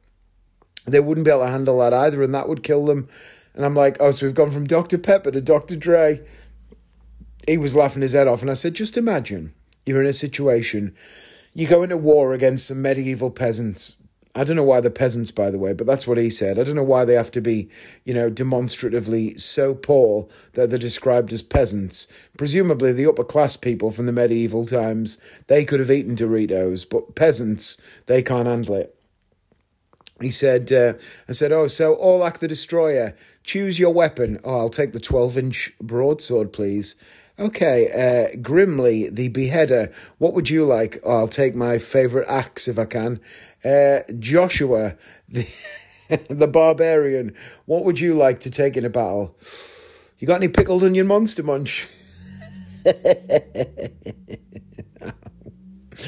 [0.85, 3.07] they wouldn't be able to handle that either, and that would kill them.
[3.53, 4.97] And I'm like, oh, so we've gone from Dr.
[4.97, 5.75] Pepper to Dr.
[5.75, 6.21] Dre.
[7.47, 9.53] He was laughing his head off, and I said, just imagine
[9.85, 10.95] you're in a situation,
[11.53, 14.01] you go into war against some medieval peasants
[14.37, 16.59] I don't know why the peasants, by the way, but that's what he said.
[16.59, 17.69] I don't know why they have to be,
[18.03, 22.07] you know, demonstratively so poor that they're described as peasants.
[22.37, 25.17] Presumably, the upper class people from the medieval times,
[25.47, 28.95] they could have eaten Doritos, but peasants, they can't handle it.
[30.21, 30.93] He said, uh,
[31.29, 34.39] I said, oh, so Orlak the Destroyer, choose your weapon.
[34.43, 36.95] Oh, I'll take the 12 inch broadsword, please.
[37.37, 40.99] Okay, uh, Grimly, the beheader, what would you like?
[41.03, 43.19] Oh, I'll take my favourite axe if I can.
[43.63, 44.95] Uh, Joshua,
[45.27, 45.45] the,
[46.29, 49.35] the barbarian, what would you like to take in a battle?
[50.17, 51.89] You got any pickled onion monster munch?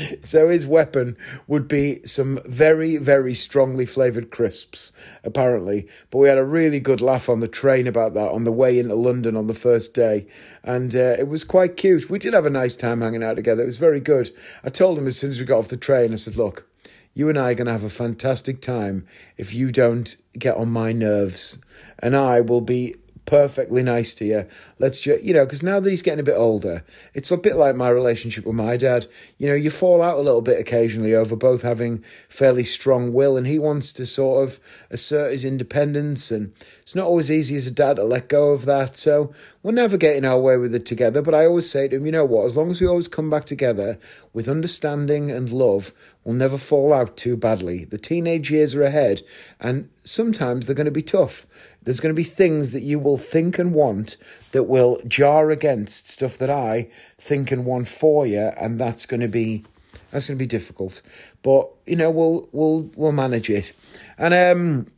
[0.22, 4.92] so his weapon would be some very, very strongly flavoured crisps,
[5.24, 5.88] apparently.
[6.10, 8.80] But we had a really good laugh on the train about that on the way
[8.80, 10.28] into London on the first day.
[10.64, 12.10] And uh, it was quite cute.
[12.10, 13.64] We did have a nice time hanging out together.
[13.64, 14.32] It was very good.
[14.64, 16.68] I told him as soon as we got off the train, I said, look,
[17.14, 19.06] you and I are going to have a fantastic time
[19.38, 21.60] if you don't get on my nerves.
[22.00, 22.96] And I will be
[23.28, 24.48] perfectly nice to you.
[24.80, 27.58] Let's just, you know, because now that he's getting a bit older, it's a bit
[27.58, 29.06] like my relationship with my dad.
[29.38, 33.38] You know, you fall out a little bit occasionally over both having fairly strong will,
[33.38, 34.60] and he wants to sort of
[34.90, 38.66] assert his independence, and it's not always easy as a dad to let go of
[38.66, 38.96] that.
[38.96, 41.22] So we're never getting our way with it together.
[41.22, 42.46] But I always say to him, you know what?
[42.46, 44.00] As long as we always come back together
[44.34, 47.84] with understanding and love, we'll never fall out too badly.
[47.84, 49.22] The teenage years are ahead,
[49.60, 51.46] and sometimes they're going to be tough.
[51.88, 54.18] There's going to be things that you will think and want
[54.52, 59.22] that will jar against stuff that I think and want for you, and that's going
[59.22, 59.64] to be
[60.12, 61.02] that's going to be difficult.
[61.44, 63.72] But you know, we'll we'll we'll manage it.
[64.18, 64.92] And um,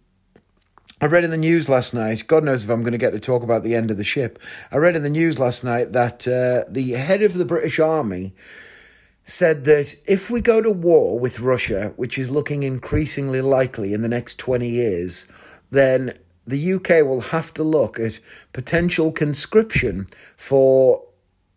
[1.00, 2.24] I read in the news last night.
[2.26, 4.40] God knows if I'm going to get to talk about the end of the ship.
[4.72, 8.34] I read in the news last night that uh, the head of the British Army
[9.26, 14.02] said that if we go to war with Russia, which is looking increasingly likely in
[14.02, 15.32] the next 20 years,
[15.70, 16.18] then
[16.50, 18.20] the UK will have to look at
[18.54, 21.04] potential conscription for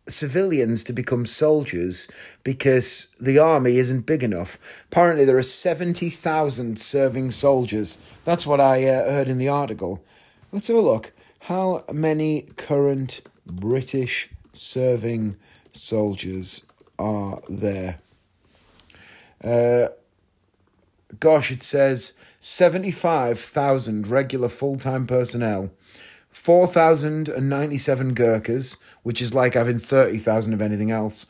[0.08, 2.10] civilians to become soldiers
[2.42, 4.84] because the army isn't big enough.
[4.90, 7.98] Apparently, there are 70,000 serving soldiers.
[8.24, 10.04] That's what I uh, heard in the article.
[10.50, 11.12] Let's have a look.
[11.40, 15.36] How many current British serving
[15.72, 16.66] soldiers
[16.98, 17.98] are there?
[19.42, 19.88] Uh,
[21.18, 25.70] gosh, it says 75,000 regular full time personnel,
[26.30, 31.26] 4,097 Gurkhas, which is like having 30,000 of anything else,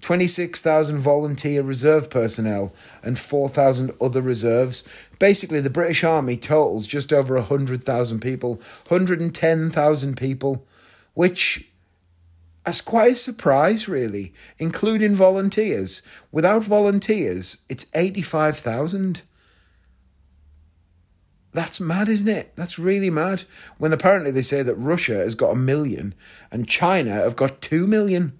[0.00, 4.88] 26,000 volunteer reserve personnel, and 4,000 other reserves.
[5.18, 8.54] Basically, the British Army totals just over 100,000 people,
[8.88, 10.66] 110,000 people,
[11.12, 11.68] which
[12.64, 16.00] That's quite a surprise, really, including volunteers.
[16.32, 19.22] Without volunteers, it's 85,000.
[21.54, 22.52] That's mad, isn't it?
[22.56, 23.44] That's really mad.
[23.78, 26.12] When apparently they say that Russia has got a million
[26.50, 28.36] and China have got two million.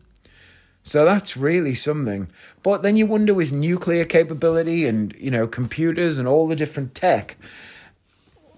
[0.82, 2.28] So that's really something.
[2.64, 6.92] But then you wonder with nuclear capability and, you know, computers and all the different
[6.92, 7.36] tech,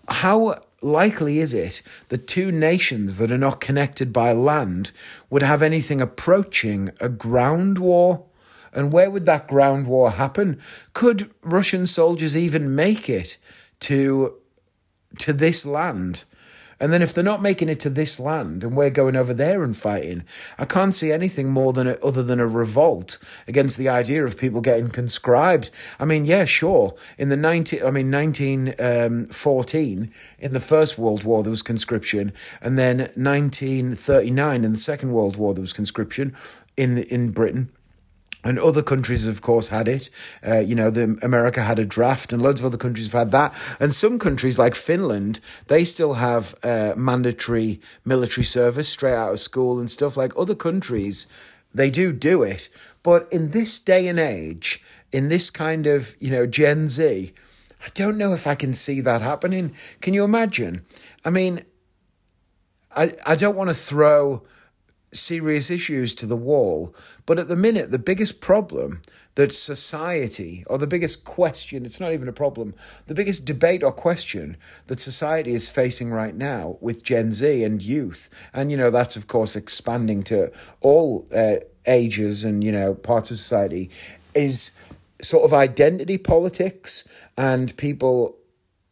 [0.09, 4.91] how likely is it that two nations that are not connected by land
[5.29, 8.25] would have anything approaching a ground war?
[8.73, 10.59] And where would that ground war happen?
[10.95, 13.37] Could Russian soldiers even make it
[13.81, 14.37] to
[15.19, 16.25] to this land?
[16.79, 19.63] And then if they're not making it to this land and we're going over there
[19.63, 20.25] and fighting,
[20.59, 24.37] I can't see anything more than a, other than a revolt against the idea of
[24.37, 25.71] people getting conscribed.
[25.99, 26.95] I mean, yeah, sure.
[27.17, 32.33] In the 19, I mean, 1914, um, in the First World War, there was conscription.
[32.61, 36.37] And then 1939, in the Second World War, there was conscription
[36.77, 37.71] in, in Britain
[38.47, 40.09] and other countries, of course, had it.
[40.47, 43.33] Uh, you know, the America had a draft, and loads of other countries have had
[43.33, 43.77] that.
[43.81, 49.41] And some countries, like Finland, they still have uh, mandatory military service straight out of
[49.41, 50.17] school and stuff.
[50.17, 51.27] Like other countries,
[51.75, 52.69] they do do it.
[53.03, 57.33] But in this day and age, in this kind of you know Gen Z,
[57.83, 59.75] I don't know if I can see that happening.
[60.01, 60.85] Can you imagine?
[61.25, 61.63] I mean,
[62.95, 64.45] I I don't want to throw
[65.19, 66.95] serious issues to the wall.
[67.25, 69.03] But at the minute, the biggest problem
[69.35, 72.75] that society, or the biggest question, it's not even a problem,
[73.07, 77.83] the biggest debate or question that society is facing right now with Gen Z and
[77.83, 80.51] youth, and you know, that's of course expanding to
[80.81, 83.91] all uh, ages and, you know, parts of society,
[84.35, 84.73] is
[85.21, 88.37] sort of identity politics and people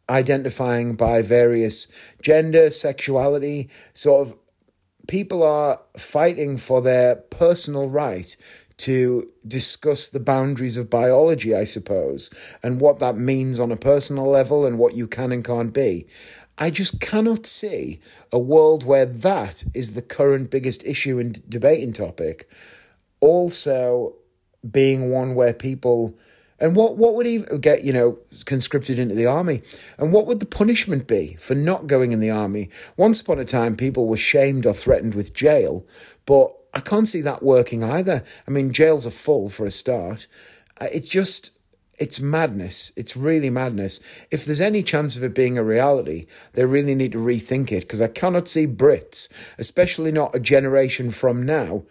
[0.09, 1.87] identifying by various
[2.21, 4.35] gender, sexuality, sort of
[5.07, 8.35] people are fighting for their personal right
[8.77, 14.25] to discuss the boundaries of biology, I suppose, and what that means on a personal
[14.25, 16.07] level and what you can and can't be.
[16.57, 17.99] I just cannot see
[18.31, 22.49] a world where that is the current biggest issue and debating topic.
[23.19, 24.15] Also,
[24.69, 26.17] being one where people
[26.59, 29.61] and what, what would he get, you know, conscripted into the army?
[29.97, 32.69] And what would the punishment be for not going in the army?
[32.95, 35.85] Once upon a time, people were shamed or threatened with jail,
[36.25, 38.23] but I can't see that working either.
[38.47, 40.27] I mean, jails are full for a start.
[40.79, 41.51] Uh, it's just,
[41.99, 42.93] it's madness.
[42.95, 43.99] It's really madness.
[44.31, 47.81] If there's any chance of it being a reality, they really need to rethink it
[47.81, 51.83] because I cannot see Brits, especially not a generation from now,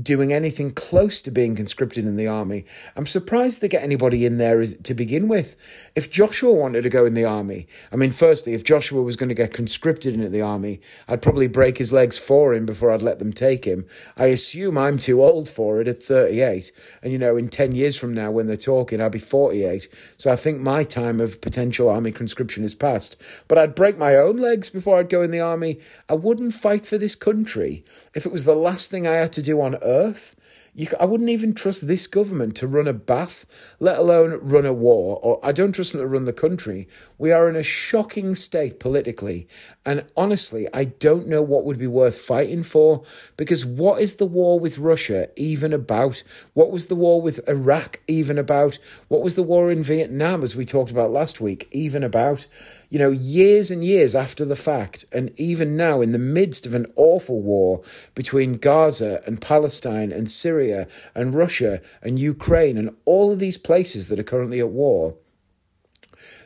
[0.00, 2.64] doing anything close to being conscripted in the army.
[2.96, 5.56] I'm surprised they get anybody in there to begin with.
[5.94, 9.28] If Joshua wanted to go in the army, I mean, firstly, if Joshua was going
[9.28, 13.02] to get conscripted into the army, I'd probably break his legs for him before I'd
[13.02, 13.86] let them take him.
[14.16, 16.72] I assume I'm too old for it at 38.
[17.02, 19.88] And, you know, in 10 years from now, when they're talking, I'll be 48.
[20.16, 23.16] So I think my time of potential army conscription is past.
[23.46, 25.78] But I'd break my own legs before I'd go in the army.
[26.08, 29.42] I wouldn't fight for this country if it was the last thing I had to
[29.42, 30.36] do on earth.
[30.76, 33.46] You, I wouldn't even trust this government to run a bath,
[33.78, 36.88] let alone run a war, or I don't trust them to run the country.
[37.16, 39.46] We are in a shocking state politically,
[39.86, 43.04] and honestly, I don't know what would be worth fighting for,
[43.36, 46.24] because what is the war with Russia even about?
[46.54, 48.80] What was the war with Iraq even about?
[49.06, 52.48] What was the war in Vietnam, as we talked about last week, even about?
[52.94, 56.74] You know, years and years after the fact, and even now in the midst of
[56.74, 57.82] an awful war
[58.14, 64.06] between Gaza and Palestine and Syria and Russia and Ukraine and all of these places
[64.06, 65.16] that are currently at war,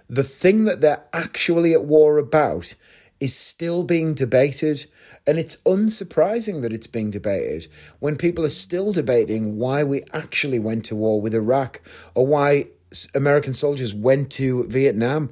[0.08, 2.74] the thing that they're actually at war about
[3.20, 4.86] is still being debated.
[5.26, 7.66] And it's unsurprising that it's being debated
[7.98, 11.82] when people are still debating why we actually went to war with Iraq
[12.14, 12.68] or why
[13.14, 15.30] American soldiers went to Vietnam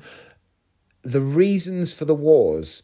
[1.07, 2.83] the reasons for the wars,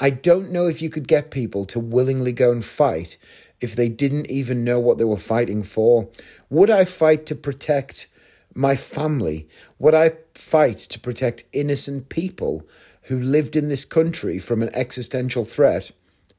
[0.00, 3.18] I don't know if you could get people to willingly go and fight
[3.60, 6.08] if they didn't even know what they were fighting for.
[6.50, 8.08] Would I fight to protect
[8.54, 9.48] my family?
[9.78, 12.66] Would I fight to protect innocent people
[13.02, 15.92] who lived in this country from an existential threat?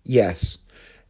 [0.03, 0.59] Yes.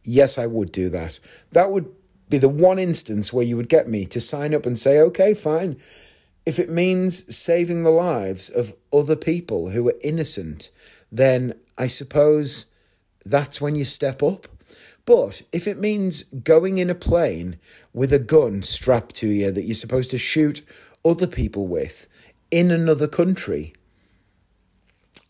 [0.04, 1.18] Yes, I would do that.
[1.52, 1.90] That would
[2.28, 5.34] be the one instance where you would get me to sign up and say, okay,
[5.34, 5.78] fine.
[6.48, 10.70] If it means saving the lives of other people who are innocent,
[11.12, 12.72] then I suppose
[13.22, 14.46] that's when you step up.
[15.04, 17.58] But if it means going in a plane
[17.92, 20.62] with a gun strapped to you that you're supposed to shoot
[21.04, 22.08] other people with
[22.50, 23.74] in another country,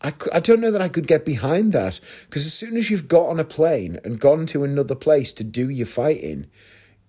[0.01, 3.09] I, I don't know that I could get behind that because as soon as you've
[3.09, 6.45] got on a plane and gone to another place to do your fighting,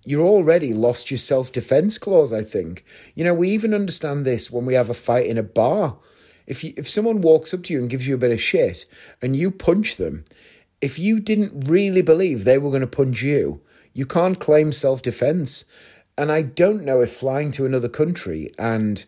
[0.05, 2.85] you're already lost your self defense clause, I think.
[3.15, 5.99] You know, we even understand this when we have a fight in a bar.
[6.47, 8.85] If you, if someone walks up to you and gives you a bit of shit
[9.23, 10.25] and you punch them,
[10.81, 13.61] if you didn't really believe they were going to punch you,
[13.93, 15.65] you can't claim self defense.
[16.17, 19.05] And I don't know if flying to another country and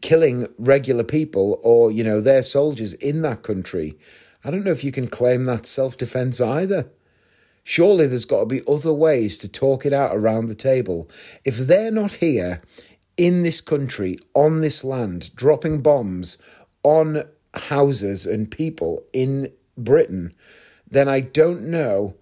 [0.00, 3.98] killing regular people or, you know, their soldiers in that country,
[4.44, 6.90] I don't know if you can claim that self defense either.
[7.70, 11.06] Surely there's got to be other ways to talk it out around the table.
[11.44, 12.62] If they're not here
[13.18, 16.38] in this country, on this land, dropping bombs
[16.82, 20.32] on houses and people in Britain,
[20.90, 22.16] then I don't know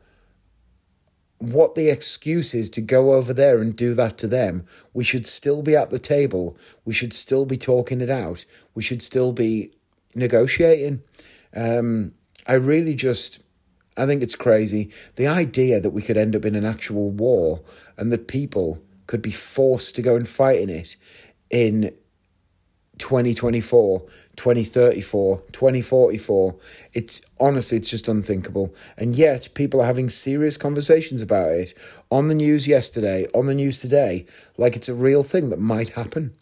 [1.38, 4.66] what the excuse is to go over there and do that to them.
[4.92, 6.58] We should still be at the table.
[6.84, 8.44] We should still be talking it out.
[8.74, 9.70] We should still be
[10.12, 11.04] negotiating.
[11.54, 12.14] Um,
[12.48, 13.44] I really just,
[13.96, 14.90] I think it's crazy.
[15.16, 17.62] The idea that we could end up in an actual war
[17.96, 20.96] and that people could be forced to go and fight in it
[21.50, 21.94] in
[22.98, 24.00] 2024,
[24.36, 26.56] 2034, 2044.
[26.92, 28.74] It's honestly, it's just unthinkable.
[28.96, 31.74] And yet, people are having serious conversations about it
[32.10, 34.26] on the news yesterday, on the news today,
[34.56, 36.34] like it's a real thing that might happen.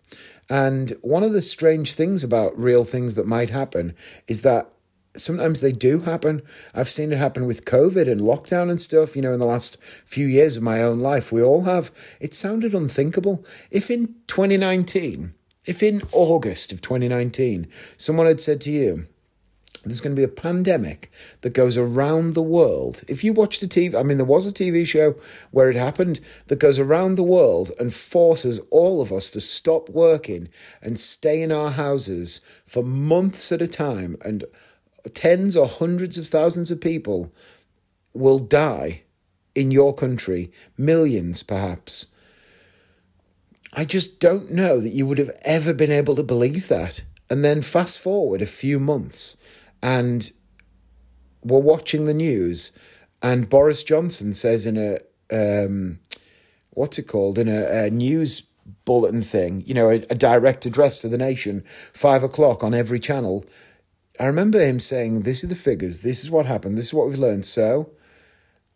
[0.49, 3.95] And one of the strange things about real things that might happen
[4.29, 4.71] is that
[5.17, 6.43] sometimes they do happen.
[6.75, 9.83] I've seen it happen with COVID and lockdown and stuff, you know, in the last
[9.83, 11.33] few years of my own life.
[11.33, 11.91] We all have.
[12.21, 13.45] It sounded unthinkable.
[13.71, 15.35] If in 2019,
[15.67, 19.07] if in August of 2019, someone had said to you,
[19.85, 21.11] there's going to be a pandemic
[21.43, 23.03] that goes around the world.
[23.07, 25.15] If you watched a TV, I mean, there was a TV show
[25.51, 29.91] where it happened that goes around the world and forces all of us to stop
[29.91, 30.49] working
[30.81, 34.45] and stay in our houses for months at a time, and
[35.11, 37.33] tens or hundreds of thousands of people
[38.13, 39.03] will die
[39.55, 42.13] in your country, millions perhaps.
[43.77, 47.03] I just don't know that you would have ever been able to believe that.
[47.31, 49.37] And then fast forward a few months
[49.83, 50.31] and
[51.43, 52.77] we're watching the news
[53.23, 54.99] and Boris Johnson says in a,
[55.33, 55.99] um,
[56.71, 58.43] what's it called, in a, a news
[58.85, 63.01] bulletin thing, you know, a, a direct address to the nation, five o'clock on every
[63.01, 63.45] channel.
[64.21, 67.09] I remember him saying, This are the figures, this is what happened, this is what
[67.09, 67.47] we've learned.
[67.47, 67.91] So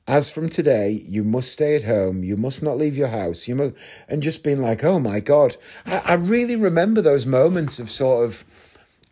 [0.09, 2.25] as from today, you must stay at home.
[2.25, 3.47] You must not leave your house.
[3.47, 3.75] You must,
[4.09, 5.59] and just being like, oh my God.
[5.85, 8.45] I, I really remember those moments of sort of,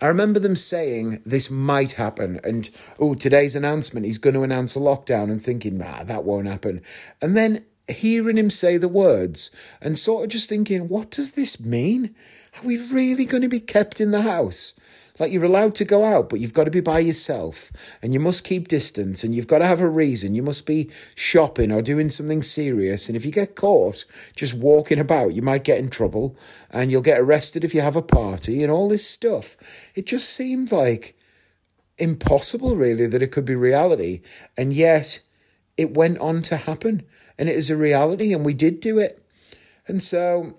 [0.01, 2.41] I remember them saying this might happen.
[2.43, 6.49] And, oh, today's announcement, he's going to announce a lockdown and thinking, nah, that won't
[6.49, 6.81] happen.
[7.21, 11.61] And then hearing him say the words and sort of just thinking, what does this
[11.61, 12.15] mean?
[12.57, 14.81] Are we really going to be kept in the house?
[15.19, 18.21] Like you're allowed to go out, but you've got to be by yourself and you
[18.21, 20.35] must keep distance and you've got to have a reason.
[20.35, 23.09] You must be shopping or doing something serious.
[23.09, 24.05] And if you get caught
[24.35, 26.37] just walking about, you might get in trouble
[26.71, 29.57] and you'll get arrested if you have a party and all this stuff.
[29.95, 31.19] It just seemed like
[31.99, 34.21] impossible, really, that it could be reality.
[34.57, 35.21] And yet
[35.77, 37.05] it went on to happen
[37.39, 39.23] and it is a reality and we did do it.
[39.89, 40.57] And so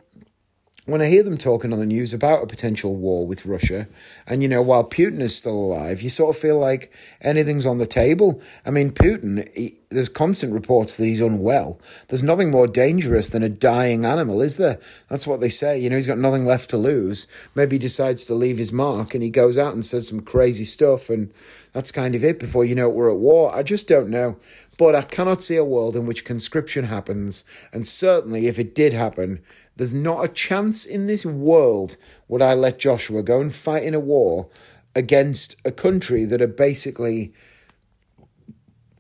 [0.88, 3.88] when I hear them talking on the news about a potential war with Russia,
[4.26, 7.78] and you know, while Putin is still alive, you sort of feel like anything's on
[7.78, 8.42] the table.
[8.66, 11.78] I mean, Putin, he, there's constant reports that he's unwell.
[12.08, 14.80] There's nothing more dangerous than a dying animal, is there?
[15.10, 15.78] That's what they say.
[15.78, 17.28] You know, he's got nothing left to lose.
[17.54, 20.66] Maybe he decides to leave his mark and he goes out and says some crazy
[20.66, 21.34] stuff, and
[21.74, 23.54] that's kind of it before you know it, we're at war.
[23.54, 24.38] I just don't know.
[24.78, 28.94] But I cannot see a world in which conscription happens, and certainly if it did
[28.94, 29.42] happen,
[29.78, 31.98] there's not a chance in this world
[32.28, 34.50] would I let Joshua go and fight in a war
[34.96, 37.32] against a country that are basically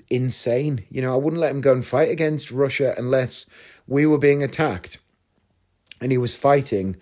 [0.09, 0.85] insane.
[0.89, 3.49] You know, I wouldn't let him go and fight against Russia unless
[3.87, 4.99] we were being attacked
[5.99, 6.95] and he was fighting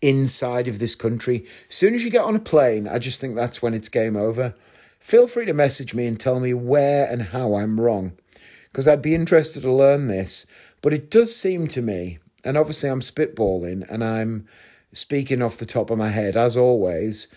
[0.00, 1.44] inside of this country.
[1.68, 4.16] As soon as you get on a plane, I just think that's when it's game
[4.16, 4.54] over.
[4.98, 8.12] Feel free to message me and tell me where and how I'm wrong
[8.66, 10.46] because I'd be interested to learn this.
[10.80, 14.46] But it does seem to me and obviously I'm spitballing and I'm
[14.92, 17.32] speaking off the top of my head as always.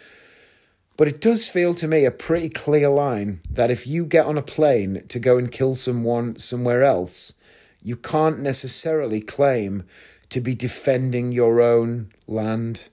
[0.98, 4.38] But it does feel to me a pretty clear line that if you get on
[4.38, 7.34] a plane to go and kill someone somewhere else,
[7.82, 9.84] you can't necessarily claim
[10.30, 12.90] to be defending your own land.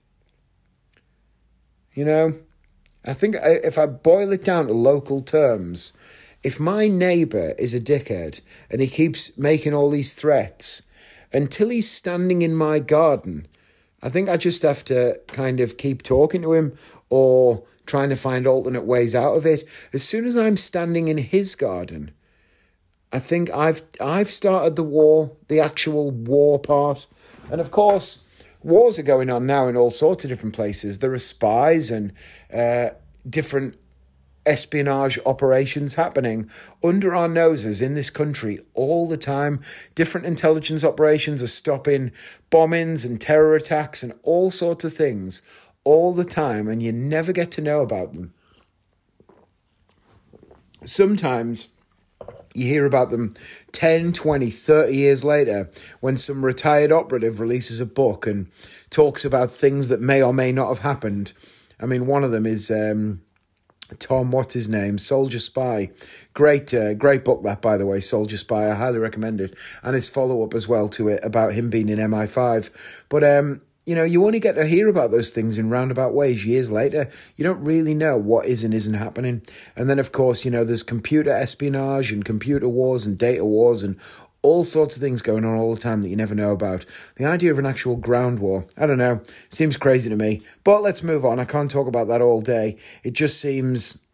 [1.94, 2.34] You know,
[3.04, 5.96] I think if I boil it down to local terms,
[6.42, 8.40] if my neighbour is a dickhead
[8.70, 10.82] and he keeps making all these threats,
[11.32, 13.46] until he's standing in my garden,
[14.02, 16.76] I think I just have to kind of keep talking to him
[17.08, 19.64] or trying to find alternate ways out of it.
[19.92, 22.10] As soon as I'm standing in his garden,
[23.12, 27.06] I think I've I've started the war, the actual war part.
[27.50, 28.24] And of course,
[28.62, 30.98] wars are going on now in all sorts of different places.
[30.98, 32.12] There are spies and
[32.52, 32.90] uh,
[33.28, 33.76] different
[34.44, 36.50] espionage operations happening
[36.82, 39.60] under our noses in this country all the time.
[39.94, 42.12] Different intelligence operations are stopping
[42.50, 45.42] bombings and terror attacks and all sorts of things
[45.84, 48.32] all the time, and you never get to know about them.
[50.84, 51.68] Sometimes
[52.54, 53.30] you hear about them
[53.72, 55.70] 10, 20, 30 years later
[56.00, 58.48] when some retired operative releases a book and
[58.90, 61.32] talks about things that may or may not have happened.
[61.80, 63.22] I mean, one of them is um,
[63.98, 64.98] Tom, what's his name?
[64.98, 65.90] Soldier Spy.
[66.34, 68.70] Great, uh, great book that, by the way, Soldier Spy.
[68.70, 69.54] I highly recommend it.
[69.82, 73.04] And his follow up as well to it about him being in MI5.
[73.08, 76.46] But um, you know, you only get to hear about those things in roundabout ways
[76.46, 77.10] years later.
[77.36, 79.42] You don't really know what is and isn't happening.
[79.74, 83.82] And then, of course, you know, there's computer espionage and computer wars and data wars
[83.82, 83.98] and
[84.42, 86.84] all sorts of things going on all the time that you never know about.
[87.16, 90.40] The idea of an actual ground war, I don't know, seems crazy to me.
[90.64, 91.38] But let's move on.
[91.38, 92.76] I can't talk about that all day.
[93.04, 94.04] It just seems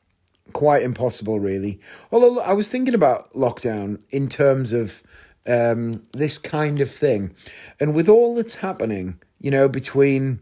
[0.53, 1.81] quite impossible, really.
[2.13, 5.03] Although I was thinking about lockdown in terms of
[5.47, 7.35] um, this kind of thing.
[7.81, 10.41] And with all that's happening, you know, between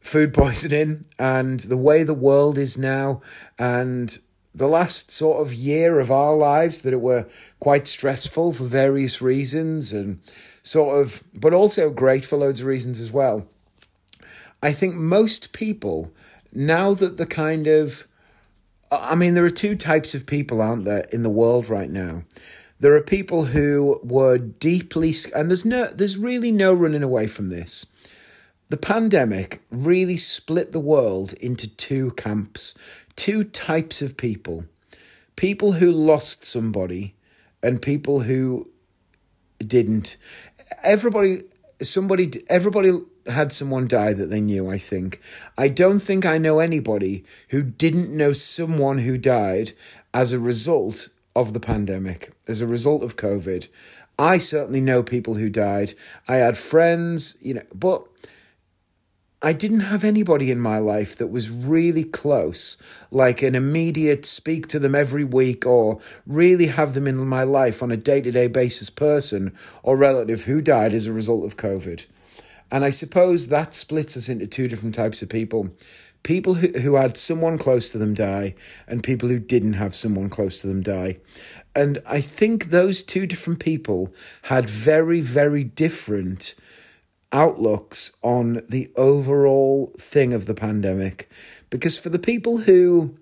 [0.00, 3.20] food poisoning and the way the world is now
[3.58, 4.18] and
[4.54, 7.26] the last sort of year of our lives that it were
[7.58, 10.20] quite stressful for various reasons and
[10.62, 13.46] sort of but also great for loads of reasons as well.
[14.62, 16.12] I think most people
[16.52, 18.06] now that the kind of
[18.92, 22.22] i mean there are two types of people aren't there in the world right now?
[22.78, 27.48] There are people who were deeply and there's no there's really no running away from
[27.48, 27.86] this.
[28.70, 32.76] The pandemic really split the world into two camps,
[33.16, 34.64] two types of people
[35.36, 37.14] people who lost somebody
[37.62, 38.64] and people who
[39.58, 40.16] didn't.
[40.82, 41.38] Everybody,
[41.82, 42.92] somebody, everybody
[43.26, 45.20] had someone die that they knew, I think.
[45.56, 49.72] I don't think I know anybody who didn't know someone who died
[50.12, 53.68] as a result of the pandemic, as a result of COVID.
[54.18, 55.94] I certainly know people who died.
[56.28, 58.06] I had friends, you know, but
[59.44, 64.68] I didn't have anybody in my life that was really close, like an immediate speak
[64.68, 68.30] to them every week or really have them in my life on a day to
[68.30, 72.06] day basis person or relative who died as a result of COVID.
[72.72, 75.76] And I suppose that splits us into two different types of people
[76.22, 78.54] people who, who had someone close to them die
[78.88, 81.18] and people who didn't have someone close to them die.
[81.76, 84.14] And I think those two different people
[84.44, 86.54] had very, very different
[87.34, 91.28] outlooks on the overall thing of the pandemic.
[91.68, 93.16] Because for the people who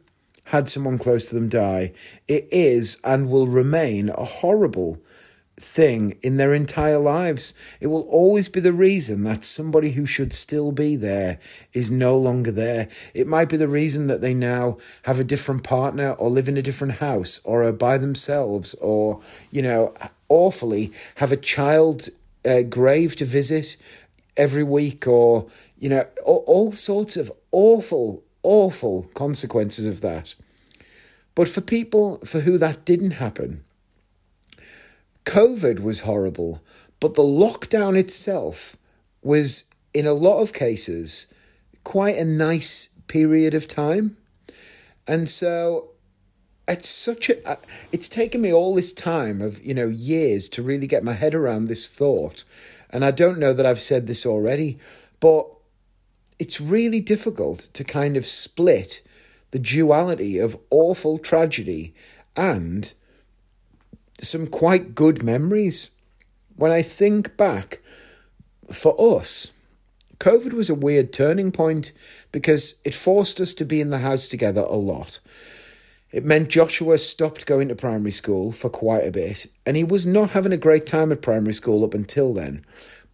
[0.47, 1.93] had someone close to them die,
[2.29, 5.01] it is and will remain a horrible
[5.57, 7.55] thing in their entire lives.
[7.81, 11.39] It will always be the reason that somebody who should still be there
[11.73, 12.89] is no longer there.
[13.15, 16.57] It might be the reason that they now have a different partner or live in
[16.57, 19.95] a different house or are by themselves or, you know,
[20.29, 22.09] awfully have a child
[22.45, 23.77] uh, grave to visit
[24.37, 25.47] every week or,
[25.79, 30.35] you know, all, all sorts of awful, awful consequences of that.
[31.35, 33.65] But for people for who that didn't happen,
[35.25, 36.63] COVID was horrible,
[37.01, 38.77] but the lockdown itself
[39.23, 39.65] was,
[39.95, 41.33] in a lot of cases,
[41.85, 44.17] quite a nice period of time.
[45.07, 45.93] And so
[46.69, 47.57] it's such a uh,
[47.91, 51.35] it's taken me all this time of you know years to really get my head
[51.35, 52.45] around this thought
[52.93, 54.79] and I don't know that I've said this already,
[55.21, 55.47] but
[56.39, 59.03] it's really difficult to kind of split
[59.53, 61.95] the duality of awful tragedy
[62.37, 62.93] and
[64.21, 65.93] some quite good memories.
[66.57, 67.81] When I think back,
[68.71, 69.53] for us,
[70.19, 71.93] COVID was a weird turning point
[72.31, 75.19] because it forced us to be in the house together a lot.
[76.13, 80.07] It meant Joshua stopped going to primary school for quite a bit, and he was
[80.07, 82.65] not having a great time at primary school up until then.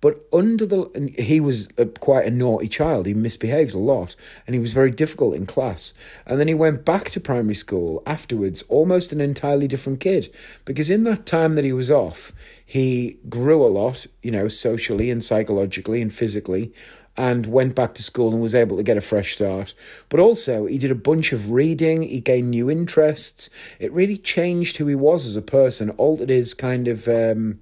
[0.00, 3.06] But under the, he was a, quite a naughty child.
[3.06, 4.14] He misbehaved a lot,
[4.46, 5.92] and he was very difficult in class.
[6.26, 10.32] And then he went back to primary school afterwards, almost an entirely different kid,
[10.64, 12.32] because in that time that he was off,
[12.64, 16.72] he grew a lot, you know, socially and psychologically and physically
[17.18, 19.74] and went back to school and was able to get a fresh start.
[20.08, 23.50] But also, he did a bunch of reading, he gained new interests.
[23.80, 27.60] It really changed who he was as a person, altered his kind of um,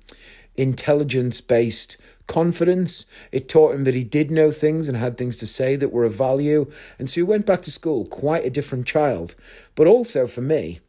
[0.56, 1.96] intelligence based
[2.26, 3.06] confidence.
[3.32, 6.04] It taught him that he did know things and had things to say that were
[6.04, 6.70] of value.
[6.98, 9.36] And so he went back to school quite a different child.
[9.74, 10.80] But also for me,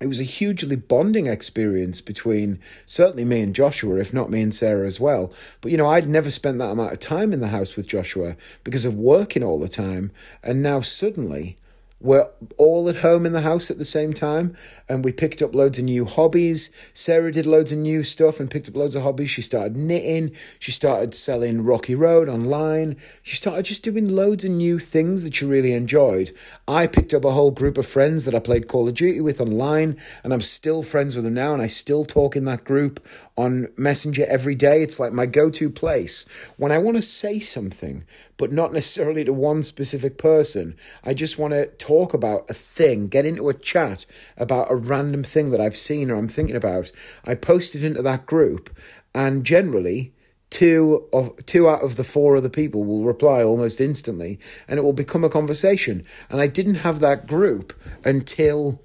[0.00, 4.54] it was a hugely bonding experience between certainly me and Joshua, if not me and
[4.54, 5.32] Sarah as well.
[5.60, 8.36] But you know, I'd never spent that amount of time in the house with Joshua
[8.64, 10.10] because of working all the time.
[10.42, 11.56] And now suddenly
[12.04, 12.28] we're
[12.58, 14.54] all at home in the house at the same time
[14.90, 16.70] and we picked up loads of new hobbies.
[16.92, 19.30] Sarah did loads of new stuff and picked up loads of hobbies.
[19.30, 20.36] She started knitting.
[20.58, 22.98] She started selling rocky road online.
[23.22, 26.30] She started just doing loads of new things that she really enjoyed.
[26.68, 29.40] I picked up a whole group of friends that i played call of duty with
[29.40, 33.04] online and i'm still friends with them now and i still talk in that group
[33.36, 36.24] on messenger every day it's like my go-to place
[36.56, 38.04] when i want to say something
[38.36, 40.76] but not necessarily to one specific person.
[41.04, 44.06] I just want to talk about a thing, get into a chat
[44.36, 46.90] about a random thing that I've seen or I'm thinking about.
[47.24, 48.70] I post it into that group,
[49.14, 50.12] and generally,
[50.50, 54.82] two of two out of the four other people will reply almost instantly, and it
[54.82, 56.04] will become a conversation.
[56.30, 57.72] And I didn't have that group
[58.04, 58.82] until.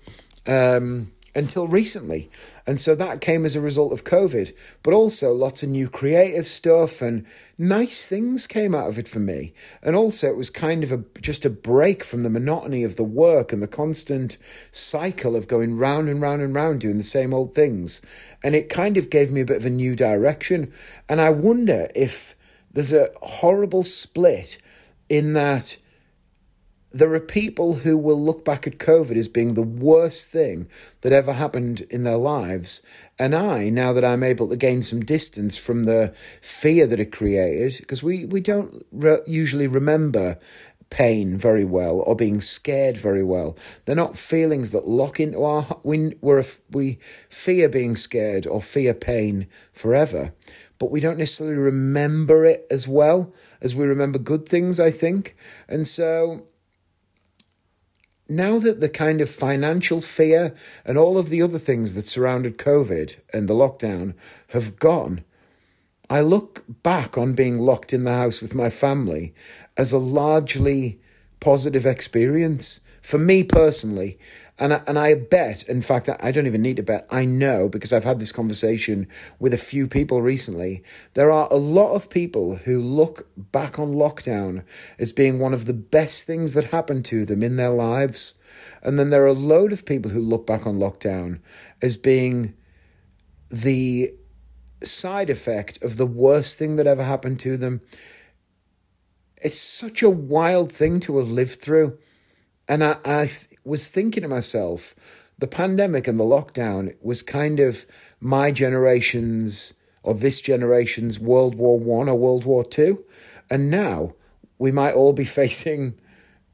[0.48, 2.30] Um, until recently.
[2.66, 4.54] And so that came as a result of COVID,
[4.84, 7.26] but also lots of new creative stuff and
[7.58, 9.54] nice things came out of it for me.
[9.82, 13.04] And also it was kind of a just a break from the monotony of the
[13.04, 14.38] work and the constant
[14.72, 18.02] cycle of going round and round and round doing the same old things.
[18.44, 20.72] And it kind of gave me a bit of a new direction.
[21.08, 22.36] And I wonder if
[22.72, 24.58] there's a horrible split
[25.10, 25.78] in that
[26.92, 30.68] there are people who will look back at COVID as being the worst thing
[31.02, 32.82] that ever happened in their lives.
[33.20, 37.12] And I, now that I'm able to gain some distance from the fear that it
[37.12, 40.40] created, because we, we don't re- usually remember
[40.90, 43.56] pain very well or being scared very well.
[43.86, 46.98] They're not feelings that lock into our we we're, we
[47.30, 50.34] fear being scared or fear pain forever,
[50.80, 53.32] but we don't necessarily remember it as well
[53.62, 54.80] as we remember good things.
[54.80, 55.36] I think,
[55.68, 56.48] and so
[58.30, 60.54] now that the kind of financial fear
[60.86, 64.14] and all of the other things that surrounded COVID and the lockdown
[64.50, 65.24] have gone,
[66.10, 69.34] I look back on being locked in the house with my family
[69.78, 71.00] as a largely
[71.40, 74.18] positive experience for me personally.
[74.60, 77.70] And I, and I bet, in fact, I don't even need to bet, I know
[77.70, 79.08] because I've had this conversation
[79.40, 80.84] with a few people recently.
[81.14, 84.66] There are a lot of people who look back on lockdown
[85.00, 88.38] as being one of the best things that happened to them in their lives.
[88.84, 91.40] And then there are a load of people who look back on lockdown
[91.82, 92.54] as being
[93.50, 94.12] the
[94.84, 97.80] side effect of the worst thing that ever happened to them.
[99.42, 101.98] It's such a wild thing to have lived through.
[102.68, 103.30] And I, I
[103.64, 104.96] was thinking to myself,
[105.38, 107.86] the pandemic and the lockdown was kind of
[108.20, 113.06] my generation's or this generation's World War One or World War Two,
[113.50, 114.16] and now
[114.58, 115.96] we might all be facing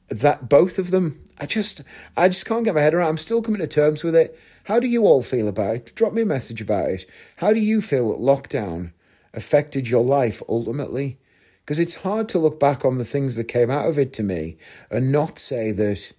[0.10, 1.22] that both of them.
[1.40, 1.82] I just
[2.16, 3.10] I just can't get my head around.
[3.10, 4.40] I'm still coming to terms with it.
[4.66, 5.96] How do you all feel about it?
[5.96, 7.06] Drop me a message about it.
[7.38, 8.92] How do you feel that lockdown
[9.34, 11.18] affected your life ultimately?
[11.64, 14.24] Because it's hard to look back on the things that came out of it to
[14.24, 14.56] me
[14.92, 16.14] and not say that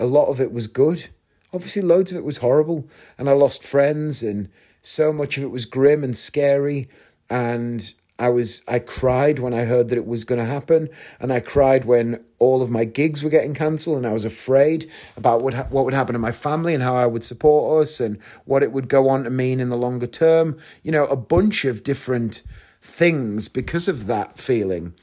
[0.00, 1.08] a lot of it was good.
[1.52, 2.88] Obviously, loads of it was horrible,
[3.18, 4.48] and I lost friends, and
[4.82, 6.88] so much of it was grim and scary.
[7.28, 10.88] And I was I cried when I heard that it was going to happen,
[11.20, 14.90] and I cried when all of my gigs were getting cancelled, and I was afraid
[15.16, 18.18] about what what would happen to my family and how I would support us and
[18.44, 20.58] what it would go on to mean in the longer term.
[20.82, 22.42] You know, a bunch of different
[22.80, 24.94] things because of that feeling.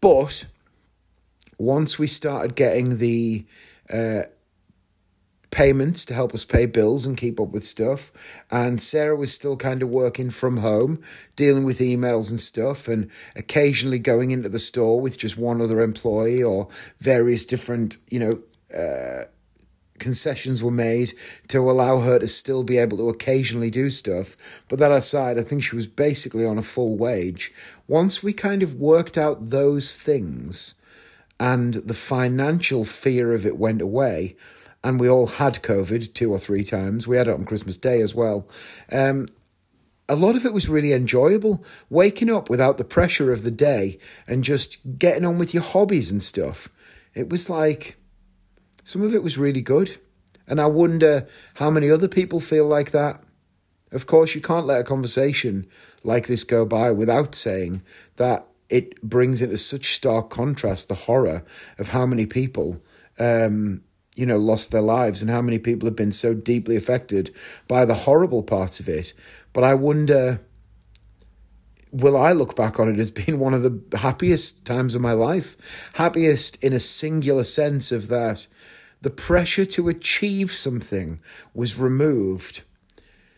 [0.00, 0.46] But
[1.58, 3.44] once we started getting the
[3.92, 4.22] uh,
[5.50, 8.12] payments to help us pay bills and keep up with stuff,
[8.50, 11.00] and Sarah was still kind of working from home,
[11.34, 15.80] dealing with emails and stuff, and occasionally going into the store with just one other
[15.80, 16.68] employee or
[16.98, 18.42] various different, you know,
[18.76, 19.24] uh,
[19.98, 21.12] concessions were made
[21.48, 24.36] to allow her to still be able to occasionally do stuff.
[24.68, 27.52] But that aside, I think she was basically on a full wage.
[27.88, 30.74] Once we kind of worked out those things
[31.38, 34.36] and the financial fear of it went away,
[34.82, 38.00] and we all had COVID two or three times, we had it on Christmas Day
[38.00, 38.48] as well.
[38.92, 39.26] Um,
[40.08, 41.64] a lot of it was really enjoyable.
[41.90, 46.10] Waking up without the pressure of the day and just getting on with your hobbies
[46.10, 46.68] and stuff.
[47.14, 47.96] It was like
[48.84, 49.98] some of it was really good.
[50.46, 53.20] And I wonder how many other people feel like that.
[53.90, 55.66] Of course, you can't let a conversation
[56.04, 57.82] like this go by without saying
[58.16, 61.44] that it brings into such stark contrast the horror
[61.78, 62.82] of how many people,
[63.18, 63.82] um,
[64.14, 67.34] you know, lost their lives and how many people have been so deeply affected
[67.68, 69.12] by the horrible parts of it.
[69.52, 70.40] But I wonder
[71.92, 75.12] will I look back on it as being one of the happiest times of my
[75.12, 75.56] life.
[75.94, 78.46] Happiest in a singular sense of that
[79.02, 81.20] the pressure to achieve something
[81.54, 82.62] was removed.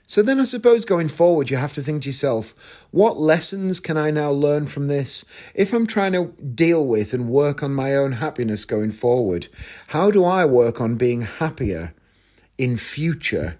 [0.09, 3.99] So then I suppose going forward, you have to think to yourself, what lessons can
[3.99, 5.23] I now learn from this?
[5.55, 9.49] If I'm trying to deal with and work on my own happiness going forward,
[9.89, 11.93] how do I work on being happier
[12.57, 13.59] in future?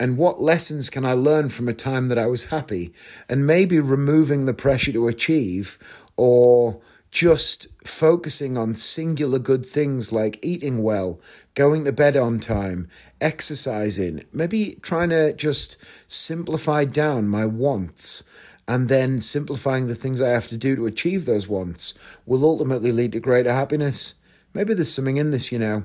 [0.00, 2.92] And what lessons can I learn from a time that I was happy?
[3.28, 5.78] And maybe removing the pressure to achieve
[6.16, 6.80] or
[7.12, 11.20] just focusing on singular good things like eating well,
[11.54, 12.88] going to bed on time,
[13.20, 15.76] exercising, maybe trying to just
[16.08, 18.24] simplify down my wants
[18.66, 21.94] and then simplifying the things I have to do to achieve those wants
[22.26, 24.14] will ultimately lead to greater happiness.
[24.52, 25.84] Maybe there's something in this, you know.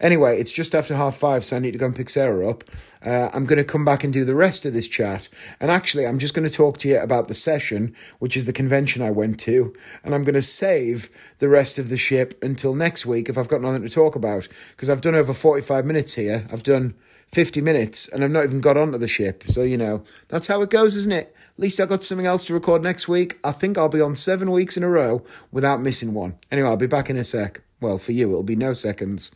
[0.00, 2.64] Anyway, it's just after half five, so I need to go and pick Sarah up.
[3.04, 5.28] Uh, I'm going to come back and do the rest of this chat.
[5.60, 8.52] And actually, I'm just going to talk to you about the session, which is the
[8.52, 9.74] convention I went to.
[10.02, 13.48] And I'm going to save the rest of the ship until next week if I've
[13.48, 14.48] got nothing to talk about.
[14.70, 16.46] Because I've done over 45 minutes here.
[16.50, 16.94] I've done
[17.26, 19.44] 50 minutes and I've not even got onto the ship.
[19.46, 21.34] So, you know, that's how it goes, isn't it?
[21.56, 23.38] At least I've got something else to record next week.
[23.44, 25.22] I think I'll be on seven weeks in a row
[25.52, 26.38] without missing one.
[26.50, 27.60] Anyway, I'll be back in a sec.
[27.80, 29.34] Well, for you, it'll be no seconds.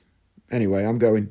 [0.51, 1.30] Anyway, I'm going.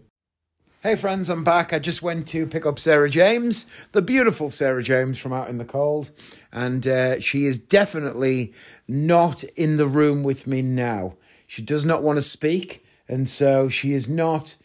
[0.83, 1.73] Hey friends, I'm back.
[1.73, 5.57] I just went to pick up Sarah James, the beautiful Sarah James from out in
[5.57, 6.11] the cold,
[6.53, 8.53] and uh, she is definitely
[8.87, 11.15] not in the room with me now.
[11.47, 14.55] She does not want to speak, and so she is not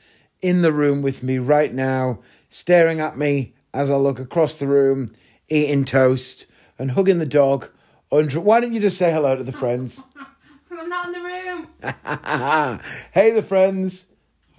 [0.43, 4.67] in the room with me right now, staring at me as I look across the
[4.67, 5.13] room,
[5.49, 6.47] eating toast
[6.79, 7.71] and hugging the dog.
[8.13, 10.05] Under- Why don't you just say hello to the friends?
[10.71, 11.69] I'm not in the room.
[13.13, 14.13] hey, the friends.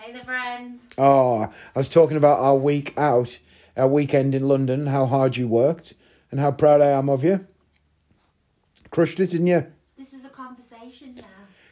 [0.04, 0.82] Hey, the friends.
[0.98, 1.44] Oh,
[1.74, 3.40] I was talking about our week out,
[3.78, 5.94] our weekend in London, how hard you worked,
[6.30, 7.48] and how proud I am of you.
[8.90, 9.66] Crushed it, didn't you?
[9.98, 11.24] This is a conversation now.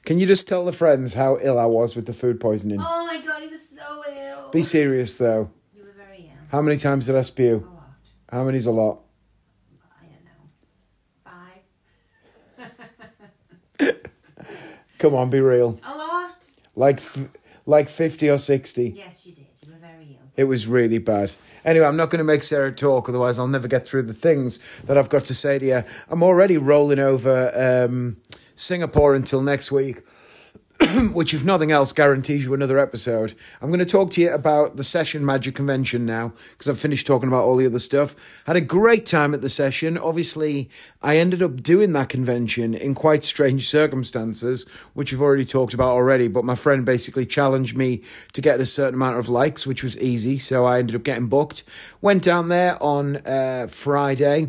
[0.05, 2.79] Can you just tell the friends how ill I was with the food poisoning?
[2.79, 4.49] Oh my god, he was so ill.
[4.51, 5.51] Be serious, though.
[5.75, 6.47] you were very ill.
[6.53, 7.67] How many times did I spew?
[7.69, 7.89] A lot.
[8.31, 9.01] How many's a lot?
[9.99, 10.23] I don't
[12.57, 12.77] know.
[13.77, 13.95] Five.
[14.99, 15.81] Come on, be real.
[15.83, 16.49] A lot.
[16.77, 17.27] Like, f-
[17.65, 18.89] like 50 or 60.
[18.89, 19.45] Yes, you did.
[19.65, 20.31] You were very ill.
[20.35, 21.33] It was really bad.
[21.63, 24.59] Anyway, I'm not going to make Sarah talk, otherwise I'll never get through the things
[24.83, 25.83] that I've got to say to you.
[26.09, 27.51] I'm already rolling over
[27.87, 28.17] um,
[28.55, 30.01] Singapore until next week,
[31.13, 33.33] which, if nothing else, guarantees you another episode.
[33.61, 37.05] I'm going to talk to you about the Session Magic Convention now, because I've finished
[37.05, 38.15] talking about all the other stuff.
[38.45, 39.97] Had a great time at the session.
[39.97, 40.69] Obviously,
[41.01, 45.89] I ended up doing that convention in quite strange circumstances, which we've already talked about
[45.89, 46.27] already.
[46.27, 48.01] But my friend basically challenged me
[48.33, 50.39] to get a certain amount of likes, which was easy.
[50.39, 51.63] So I ended up getting booked.
[52.01, 54.47] Went down there on uh, Friday.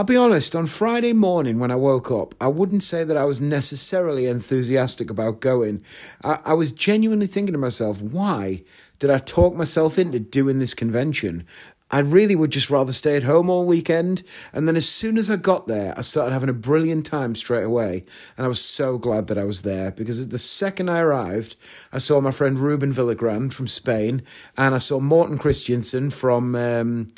[0.00, 3.24] I'll be honest, on Friday morning when I woke up, I wouldn't say that I
[3.24, 5.84] was necessarily enthusiastic about going.
[6.24, 8.62] I, I was genuinely thinking to myself, why
[8.98, 11.46] did I talk myself into doing this convention?
[11.90, 14.22] I really would just rather stay at home all weekend.
[14.54, 17.64] And then as soon as I got there, I started having a brilliant time straight
[17.64, 18.04] away.
[18.38, 21.56] And I was so glad that I was there because the second I arrived,
[21.92, 24.22] I saw my friend Ruben Vilagrand from Spain
[24.56, 26.54] and I saw Morten Christiansen from.
[26.54, 27.08] Um,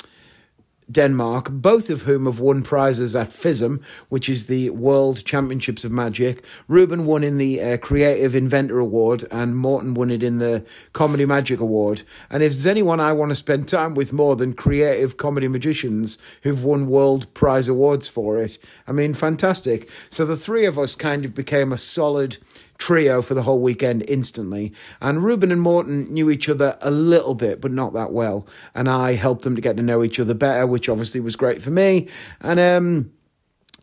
[0.93, 5.91] Denmark, both of whom have won prizes at FISM, which is the World Championships of
[5.91, 6.43] Magic.
[6.67, 11.25] Ruben won in the uh, Creative Inventor Award, and Morten won it in the Comedy
[11.25, 12.03] Magic Award.
[12.29, 16.17] And if there's anyone I want to spend time with more than creative comedy magicians
[16.43, 19.89] who've won World Prize Awards for it, I mean, fantastic.
[20.09, 22.37] So the three of us kind of became a solid
[22.77, 24.73] trio for the whole weekend instantly.
[25.01, 28.47] And Ruben and Morten knew each other a little bit, but not that well.
[28.75, 31.61] And I helped them to get to know each other better, which obviously was great
[31.61, 32.07] for me.
[32.41, 33.11] And um,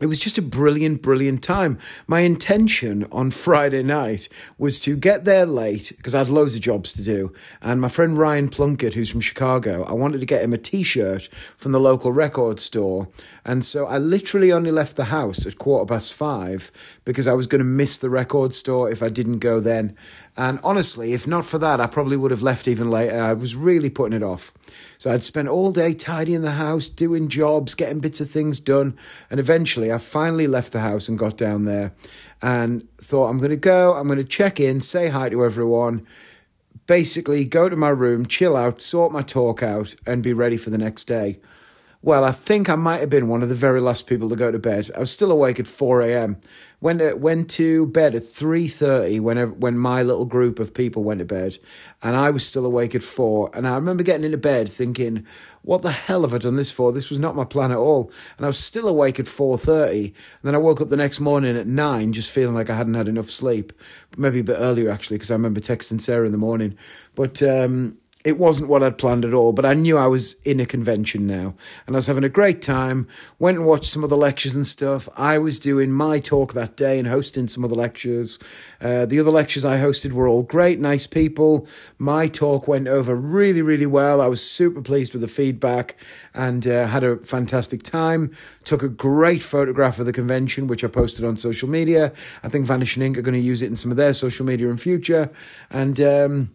[0.01, 1.77] it was just a brilliant, brilliant time.
[2.07, 4.27] My intention on Friday night
[4.57, 7.33] was to get there late because I had loads of jobs to do.
[7.61, 10.81] And my friend Ryan Plunkett, who's from Chicago, I wanted to get him a t
[10.81, 13.09] shirt from the local record store.
[13.45, 16.71] And so I literally only left the house at quarter past five
[17.05, 19.95] because I was going to miss the record store if I didn't go then.
[20.37, 23.21] And honestly, if not for that, I probably would have left even later.
[23.21, 24.53] I was really putting it off.
[24.97, 28.97] So I'd spent all day tidying the house, doing jobs, getting bits of things done.
[29.29, 31.93] And eventually I finally left the house and got down there
[32.41, 36.05] and thought, I'm going to go, I'm going to check in, say hi to everyone,
[36.87, 40.69] basically go to my room, chill out, sort my talk out, and be ready for
[40.69, 41.39] the next day.
[42.01, 44.51] well, I think I might have been one of the very last people to go
[44.51, 44.89] to bed.
[44.95, 46.37] I was still awake at 4 a.m.
[46.81, 51.19] Went to, went to bed at 3.30 when, when my little group of people went
[51.19, 51.57] to bed.
[52.01, 53.51] And I was still awake at 4.
[53.53, 55.25] And I remember getting into bed thinking,
[55.61, 56.91] what the hell have I done this for?
[56.91, 58.11] This was not my plan at all.
[58.37, 60.05] And I was still awake at 4.30.
[60.05, 60.13] And
[60.43, 63.07] then I woke up the next morning at 9 just feeling like I hadn't had
[63.07, 63.71] enough sleep.
[64.17, 66.77] Maybe a bit earlier, actually, because I remember texting Sarah in the morning.
[67.15, 67.41] But...
[67.43, 70.65] Um, it wasn't what I'd planned at all, but I knew I was in a
[70.65, 71.55] convention now
[71.87, 73.07] and I was having a great time.
[73.39, 75.09] Went and watched some of the lectures and stuff.
[75.17, 78.37] I was doing my talk that day and hosting some of the lectures.
[78.79, 81.67] Uh, the other lectures I hosted were all great, nice people.
[81.97, 84.21] My talk went over really, really well.
[84.21, 85.95] I was super pleased with the feedback
[86.33, 88.31] and uh, had a fantastic time.
[88.63, 92.13] Took a great photograph of the convention, which I posted on social media.
[92.43, 94.69] I think Vanishing Inc are going to use it in some of their social media
[94.69, 95.31] in future.
[95.71, 96.51] And, um,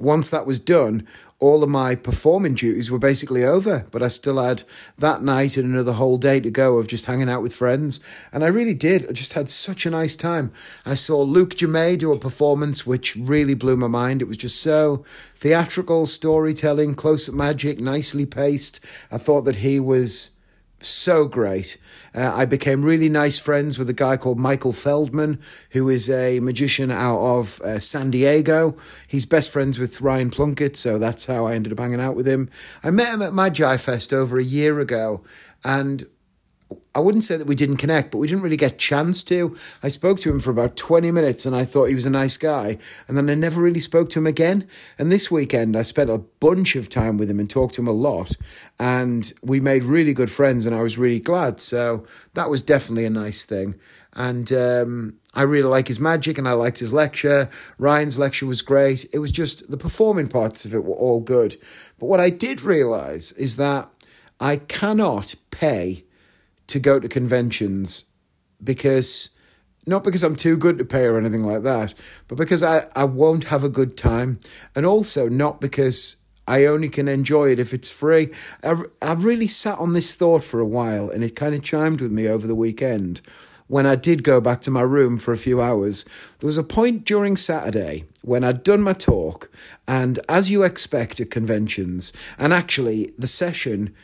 [0.00, 1.06] once that was done,
[1.40, 4.64] all of my performing duties were basically over, but I still had
[4.98, 8.00] that night and another whole day to go of just hanging out with friends.
[8.32, 9.08] And I really did.
[9.08, 10.52] I just had such a nice time.
[10.84, 14.20] I saw Luke Jermay do a performance which really blew my mind.
[14.20, 18.80] It was just so theatrical, storytelling, close up magic, nicely paced.
[19.12, 20.30] I thought that he was
[20.80, 21.76] so great.
[22.14, 26.40] Uh, I became really nice friends with a guy called Michael Feldman, who is a
[26.40, 28.76] magician out of uh, San Diego.
[29.06, 32.26] He's best friends with Ryan Plunkett, so that's how I ended up hanging out with
[32.26, 32.48] him.
[32.82, 35.22] I met him at Magi Fest over a year ago,
[35.64, 36.06] and
[36.94, 39.56] I wouldn't say that we didn't connect, but we didn't really get chance to.
[39.82, 42.36] I spoke to him for about 20 minutes and I thought he was a nice
[42.36, 42.76] guy.
[43.06, 44.66] And then I never really spoke to him again.
[44.98, 47.88] And this weekend, I spent a bunch of time with him and talked to him
[47.88, 48.32] a lot.
[48.78, 51.60] And we made really good friends and I was really glad.
[51.60, 52.04] So
[52.34, 53.76] that was definitely a nice thing.
[54.14, 57.48] And um, I really like his magic and I liked his lecture.
[57.78, 59.06] Ryan's lecture was great.
[59.12, 61.56] It was just the performing parts of it were all good.
[61.98, 63.88] But what I did realize is that
[64.40, 66.04] I cannot pay
[66.68, 68.06] to go to conventions
[68.62, 69.30] because
[69.86, 71.94] not because I'm too good to pay or anything like that,
[72.28, 74.38] but because I, I won't have a good time.
[74.76, 76.16] And also not because
[76.46, 78.30] I only can enjoy it if it's free.
[78.62, 82.00] I've, I've really sat on this thought for a while and it kind of chimed
[82.00, 83.22] with me over the weekend.
[83.66, 86.04] When I did go back to my room for a few hours,
[86.38, 89.50] there was a point during Saturday when I'd done my talk,
[89.86, 93.94] and as you expect at conventions, and actually the session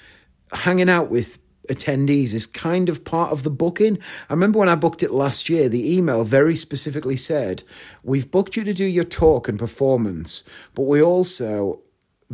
[0.52, 1.38] hanging out with
[1.68, 3.98] attendees is kind of part of the booking.
[4.28, 7.64] I remember when I booked it last year, the email very specifically said,
[8.02, 10.44] We've booked you to do your talk and performance,
[10.74, 11.82] but we also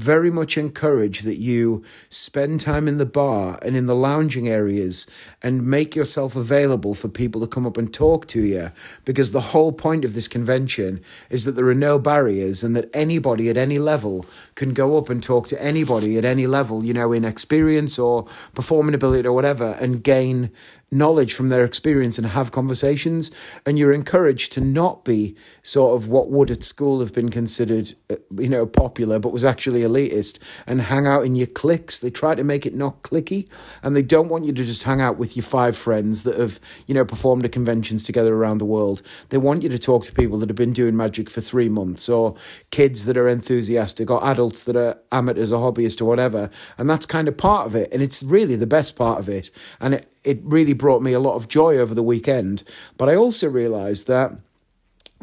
[0.00, 5.08] very much encourage that you spend time in the bar and in the lounging areas
[5.42, 8.70] and make yourself available for people to come up and talk to you.
[9.04, 12.88] Because the whole point of this convention is that there are no barriers and that
[12.94, 14.24] anybody at any level
[14.54, 18.24] can go up and talk to anybody at any level you know in experience or
[18.54, 20.50] performing ability or whatever and gain
[20.90, 23.30] knowledge from their experience and have conversations.
[23.64, 27.94] And you're encouraged to not be sort of what would at school have been considered,
[28.10, 32.00] uh, you know, popular, but was actually elitist and hang out in your cliques.
[32.00, 33.48] They try to make it not clicky
[33.82, 36.58] and they don't want you to just hang out with your five friends that have,
[36.86, 39.02] you know, performed at conventions together around the world.
[39.28, 42.08] They want you to talk to people that have been doing magic for three months
[42.08, 42.34] or
[42.70, 46.50] kids that are enthusiastic or adults that are amateurs or hobbyists or whatever.
[46.78, 47.92] And that's kind of part of it.
[47.92, 49.50] And it's really the best part of it.
[49.80, 52.62] And it, it really brought me a lot of joy over the weekend.
[52.96, 54.32] But I also realised that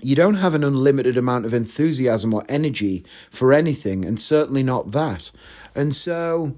[0.01, 4.91] you don't have an unlimited amount of enthusiasm or energy for anything, and certainly not
[4.91, 5.31] that.
[5.75, 6.55] And so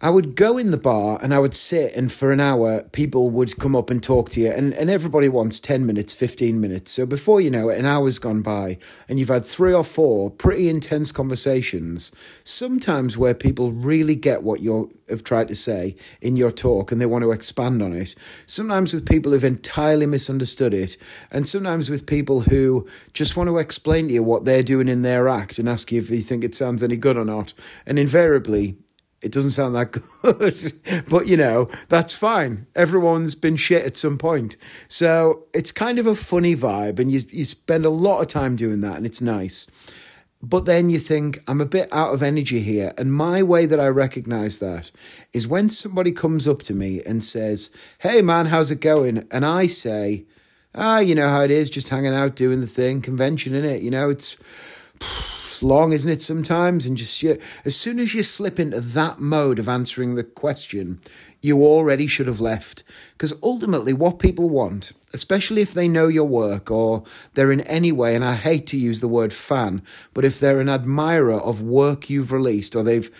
[0.00, 3.30] I would go in the bar and I would sit, and for an hour, people
[3.30, 4.52] would come up and talk to you.
[4.52, 6.92] And, and everybody wants 10 minutes, 15 minutes.
[6.92, 8.78] So before you know it, an hour's gone by,
[9.08, 12.12] and you've had three or four pretty intense conversations,
[12.44, 17.00] sometimes where people really get what you have tried to say in your talk and
[17.00, 18.14] they want to expand on it.
[18.46, 20.96] Sometimes with people who've entirely misunderstood it,
[21.32, 25.02] and sometimes with people who just want to explain to you what they're doing in
[25.02, 27.52] their act and ask you if you think it sounds any good or not.
[27.84, 28.76] And invariably,
[29.20, 29.92] it doesn't sound that
[30.22, 32.66] good, but you know, that's fine.
[32.74, 34.56] Everyone's been shit at some point.
[34.88, 38.56] So it's kind of a funny vibe, and you, you spend a lot of time
[38.56, 39.66] doing that, and it's nice.
[40.40, 42.92] But then you think, I'm a bit out of energy here.
[42.96, 44.92] And my way that I recognize that
[45.32, 49.26] is when somebody comes up to me and says, Hey man, how's it going?
[49.32, 50.26] And I say,
[50.76, 53.82] Ah, you know how it is, just hanging out, doing the thing, convention in it.
[53.82, 54.36] You know, it's
[55.62, 56.86] long, isn't it, sometimes?
[56.86, 61.00] And just you, as soon as you slip into that mode of answering the question,
[61.40, 62.84] you already should have left.
[63.12, 67.04] Because ultimately, what people want, especially if they know your work or
[67.34, 69.82] they're in any way, and I hate to use the word fan,
[70.14, 73.10] but if they're an admirer of work you've released or they've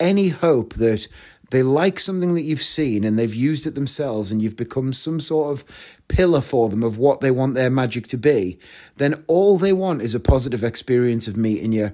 [0.00, 1.08] any hope that
[1.50, 5.20] they like something that you've seen and they've used it themselves and you've become some
[5.20, 5.64] sort of
[6.08, 8.58] pillar for them of what they want their magic to be,
[8.96, 11.92] then all they want is a positive experience of meeting you.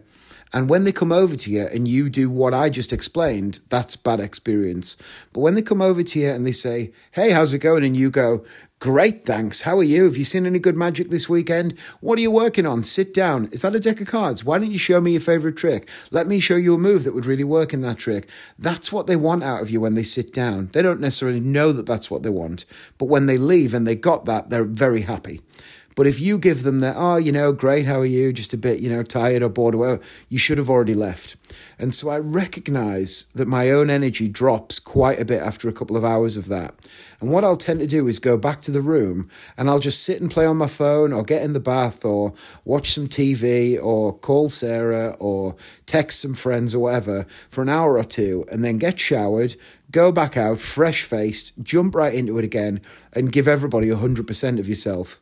[0.52, 3.96] And when they come over to you and you do what I just explained, that's
[3.96, 4.96] bad experience.
[5.32, 7.84] But when they come over to you and they say, Hey, how's it going?
[7.84, 8.44] And you go,
[8.84, 9.62] Great, thanks.
[9.62, 10.04] How are you?
[10.04, 11.78] Have you seen any good magic this weekend?
[12.02, 12.84] What are you working on?
[12.84, 13.48] Sit down.
[13.50, 14.44] Is that a deck of cards?
[14.44, 15.88] Why don't you show me your favorite trick?
[16.10, 18.28] Let me show you a move that would really work in that trick.
[18.58, 20.66] That's what they want out of you when they sit down.
[20.74, 22.66] They don't necessarily know that that's what they want,
[22.98, 25.40] but when they leave and they got that, they're very happy.
[25.94, 28.32] But if you give them that, oh, you know, great, how are you?
[28.32, 31.36] Just a bit, you know, tired or bored or whatever, you should have already left.
[31.78, 35.96] And so I recognize that my own energy drops quite a bit after a couple
[35.96, 36.74] of hours of that.
[37.20, 40.02] And what I'll tend to do is go back to the room and I'll just
[40.02, 42.34] sit and play on my phone or get in the bath or
[42.64, 47.96] watch some TV or call Sarah or text some friends or whatever for an hour
[47.96, 49.56] or two and then get showered,
[49.90, 52.80] go back out fresh faced, jump right into it again
[53.12, 55.20] and give everybody 100% of yourself.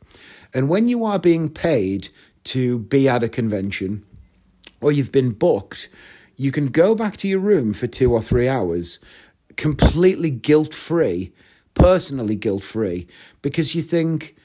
[0.53, 2.09] And when you are being paid
[2.45, 4.03] to be at a convention
[4.81, 5.89] or you've been booked,
[6.35, 8.99] you can go back to your room for two or three hours
[9.55, 11.31] completely guilt free,
[11.73, 13.07] personally guilt free,
[13.41, 14.35] because you think,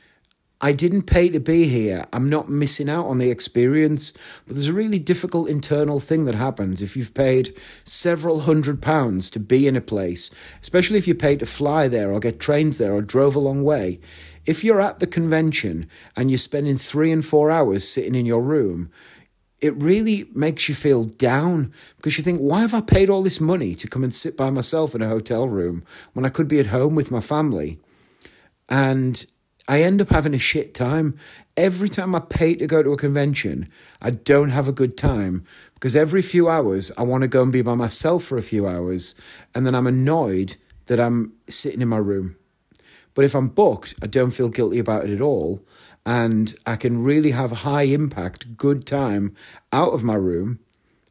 [0.60, 2.04] I didn't pay to be here.
[2.12, 4.12] I'm not missing out on the experience.
[4.44, 9.30] But there's a really difficult internal thing that happens if you've paid several hundred pounds
[9.30, 10.30] to be in a place,
[10.60, 13.62] especially if you paid to fly there or get trains there or drove a long
[13.62, 14.00] way.
[14.48, 18.40] If you're at the convention and you're spending three and four hours sitting in your
[18.40, 18.90] room,
[19.60, 23.42] it really makes you feel down because you think, why have I paid all this
[23.42, 25.84] money to come and sit by myself in a hotel room
[26.14, 27.78] when I could be at home with my family?
[28.70, 29.22] And
[29.68, 31.18] I end up having a shit time.
[31.54, 33.68] Every time I pay to go to a convention,
[34.00, 35.44] I don't have a good time
[35.74, 38.66] because every few hours I want to go and be by myself for a few
[38.66, 39.14] hours
[39.54, 42.36] and then I'm annoyed that I'm sitting in my room.
[43.18, 45.60] But if I'm booked, I don't feel guilty about it at all
[46.06, 49.34] and I can really have a high impact, good time
[49.72, 50.60] out of my room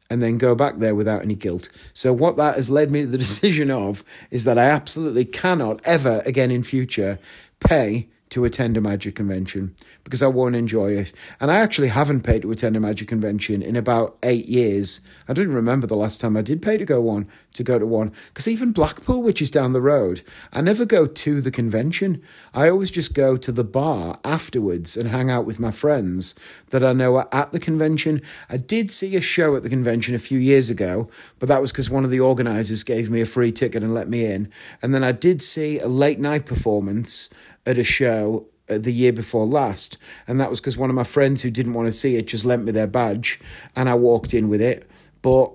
[0.08, 1.68] and then go back there without any guilt.
[1.92, 5.82] So what that has led me to the decision of is that I absolutely cannot
[5.84, 7.18] ever again in future
[7.60, 9.74] pay to attend a magic convention
[10.04, 11.12] because I won't enjoy it.
[11.40, 15.00] And I actually haven't paid to attend a magic convention in about eight years.
[15.28, 17.86] I don't remember the last time I did pay to go one to go to
[17.86, 20.22] one because even Blackpool, which is down the road,
[20.52, 22.22] I never go to the convention.
[22.54, 26.34] I always just go to the bar afterwards and hang out with my friends
[26.70, 28.22] that I know are at the convention.
[28.48, 31.08] I did see a show at the convention a few years ago,
[31.38, 34.08] but that was because one of the organisers gave me a free ticket and let
[34.08, 34.50] me in.
[34.82, 37.30] And then I did see a late night performance
[37.68, 41.04] at a show uh, the year before last, and that was because one of my
[41.04, 43.38] friends who didn't want to see it just lent me their badge,
[43.76, 44.88] and I walked in with it.
[45.22, 45.52] But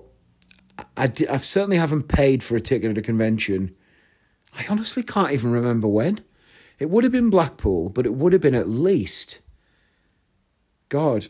[0.96, 3.74] I, I certainly haven't paid for a ticket at a convention.
[4.56, 6.20] I honestly can't even remember when.
[6.78, 9.40] It would have been Blackpool, but it would have been at least.
[10.88, 11.26] God,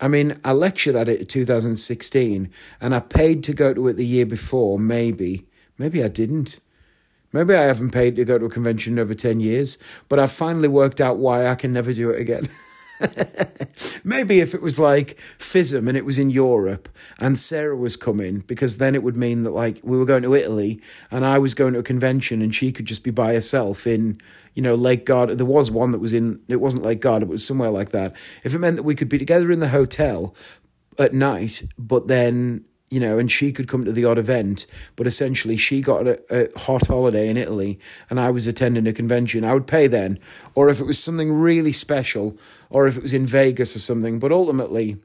[0.00, 2.50] I mean, I lectured at it in 2016,
[2.80, 4.78] and I paid to go to it the year before.
[4.78, 5.46] Maybe,
[5.78, 6.60] maybe I didn't.
[7.32, 9.78] Maybe I haven't paid to go to a convention in over 10 years,
[10.08, 12.48] but I've finally worked out why I can never do it again.
[14.04, 18.40] Maybe if it was like FISM and it was in Europe and Sarah was coming,
[18.40, 20.80] because then it would mean that like we were going to Italy
[21.10, 24.20] and I was going to a convention and she could just be by herself in,
[24.54, 25.34] you know, Lake Garda.
[25.34, 27.90] There was one that was in, it wasn't Lake Garda, but it was somewhere like
[27.90, 28.14] that.
[28.44, 30.34] If it meant that we could be together in the hotel
[30.98, 34.66] at night, but then you know, and she could come to the odd event,
[34.96, 37.80] but essentially she got a, a, hot holiday in Italy
[38.10, 39.46] and I was attending a convention.
[39.46, 40.18] I would pay then,
[40.54, 42.36] or if it was something really special,
[42.68, 44.18] or if it was in Vegas or something.
[44.18, 44.98] But ultimately,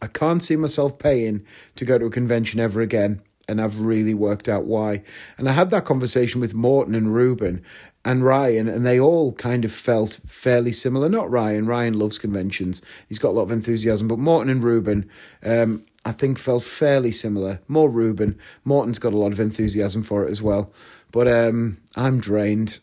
[0.00, 1.44] I can't see myself paying
[1.76, 3.20] to go to a convention ever again.
[3.46, 5.02] And I've really worked out why.
[5.36, 7.62] And I had that conversation with Morten and Ruben
[8.02, 11.10] and Ryan, and they all kind of felt fairly similar.
[11.10, 15.10] Not Ryan, Ryan loves conventions, he's got a lot of enthusiasm, but Morten and Ruben,
[15.44, 17.60] um, I think felt fairly similar.
[17.66, 18.38] More Ruben.
[18.64, 20.72] Morten's got a lot of enthusiasm for it as well.
[21.10, 22.80] But um, I'm drained.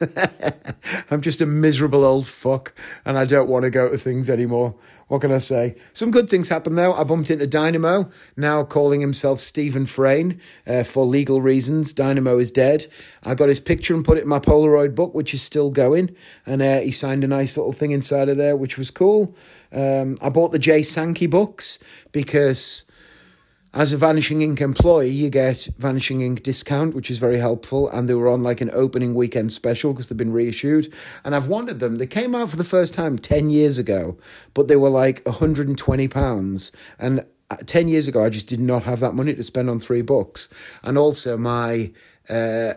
[1.10, 2.72] I'm just a miserable old fuck
[3.04, 4.74] and I don't want to go to things anymore.
[5.10, 5.74] What can I say?
[5.92, 6.92] Some good things happened though.
[6.94, 11.92] I bumped into Dynamo, now calling himself Steven Frayne uh, for legal reasons.
[11.92, 12.86] Dynamo is dead.
[13.24, 16.14] I got his picture and put it in my Polaroid book, which is still going.
[16.46, 19.34] And uh, he signed a nice little thing inside of there, which was cool.
[19.72, 21.80] Um, I bought the Jay Sankey books
[22.12, 22.84] because
[23.72, 27.88] as a Vanishing Inc employee, you get Vanishing Inc discount, which is very helpful.
[27.90, 30.92] And they were on like an opening weekend special because they've been reissued.
[31.24, 31.96] And I've wanted them.
[31.96, 34.18] They came out for the first time 10 years ago,
[34.54, 36.76] but they were like £120.
[36.98, 39.78] And uh, 10 years ago, I just did not have that money to spend on
[39.78, 40.48] three books.
[40.82, 41.92] And also, my
[42.28, 42.74] uh,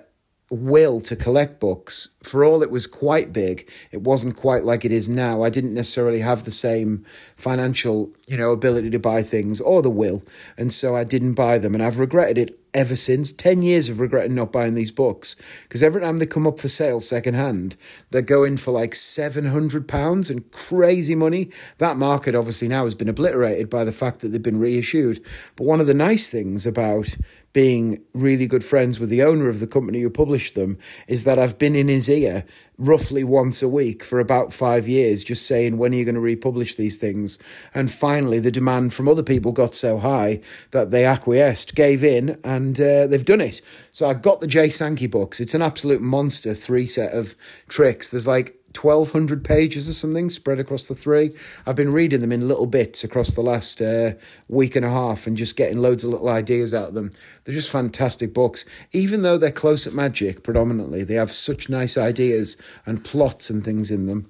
[0.53, 4.91] will to collect books, for all it was quite big, it wasn't quite like it
[4.91, 5.43] is now.
[5.43, 9.89] I didn't necessarily have the same financial, you know, ability to buy things or the
[9.89, 10.23] will.
[10.57, 11.73] And so I didn't buy them.
[11.73, 13.31] And I've regretted it ever since.
[13.31, 15.35] 10 years of regretting not buying these books.
[15.63, 17.75] Because every time they come up for sale secondhand,
[18.11, 21.51] they're going for like £700 and crazy money.
[21.77, 25.23] That market obviously now has been obliterated by the fact that they've been reissued.
[25.55, 27.15] But one of the nice things about
[27.53, 30.77] being really good friends with the owner of the company who published them
[31.07, 32.43] is that I've been in his ear
[32.79, 36.21] roughly once a week for about five years, just saying, when are you going to
[36.21, 37.37] republish these things?
[37.73, 40.41] And finally, the demand from other people got so high
[40.71, 43.61] that they acquiesced, gave in, and uh, they've done it.
[43.91, 45.39] So I got the Jay Sankey books.
[45.39, 47.35] It's an absolute monster three set of
[47.67, 48.09] tricks.
[48.09, 51.35] There's like 1200 pages or something spread across the three.
[51.65, 54.13] I've been reading them in little bits across the last uh,
[54.47, 57.11] week and a half and just getting loads of little ideas out of them.
[57.43, 58.65] They're just fantastic books.
[58.91, 63.91] Even though they're close-up magic predominantly, they have such nice ideas and plots and things
[63.91, 64.29] in them.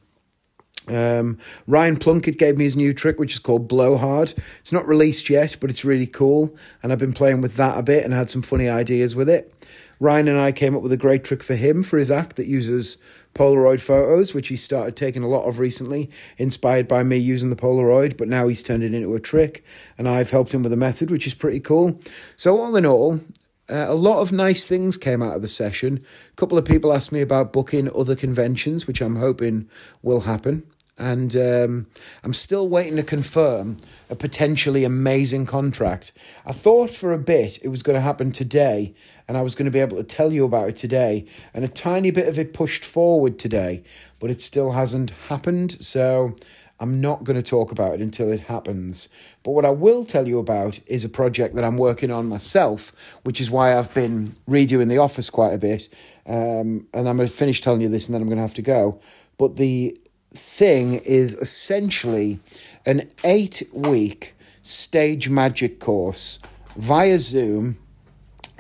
[0.88, 4.34] Um, Ryan Plunkett gave me his new trick, which is called Blowhard.
[4.60, 6.56] It's not released yet, but it's really cool.
[6.82, 9.54] And I've been playing with that a bit and had some funny ideas with it.
[10.00, 12.48] Ryan and I came up with a great trick for him for his act that
[12.48, 13.02] uses
[13.34, 17.56] Polaroid photos, which he started taking a lot of recently, inspired by me using the
[17.56, 19.64] Polaroid, but now he's turned it into a trick,
[19.98, 22.00] and I've helped him with a method, which is pretty cool.
[22.36, 23.22] So, all in all,
[23.70, 26.04] uh, a lot of nice things came out of the session.
[26.32, 29.70] A couple of people asked me about booking other conventions, which I'm hoping
[30.02, 30.64] will happen.
[30.98, 31.88] And um,
[32.24, 33.78] I'm still waiting to confirm
[34.12, 36.12] a potentially amazing contract.
[36.46, 38.94] I thought for a bit it was going to happen today,
[39.28, 41.26] and I was going to be able to tell you about it today.
[41.54, 43.84] And a tiny bit of it pushed forward today,
[44.20, 45.72] but it still hasn't happened.
[45.84, 46.36] So
[46.80, 49.10] I'm not going to talk about it until it happens.
[49.44, 53.18] But what I will tell you about is a project that I'm working on myself,
[53.24, 55.88] which is why I've been redoing the office quite a bit.
[56.26, 58.56] Um, and I'm going to finish telling you this and then I'm going to have
[58.56, 59.00] to go.
[59.38, 59.98] But the
[60.34, 62.40] thing is essentially
[62.86, 66.40] an eight week stage magic course
[66.76, 67.78] via Zoom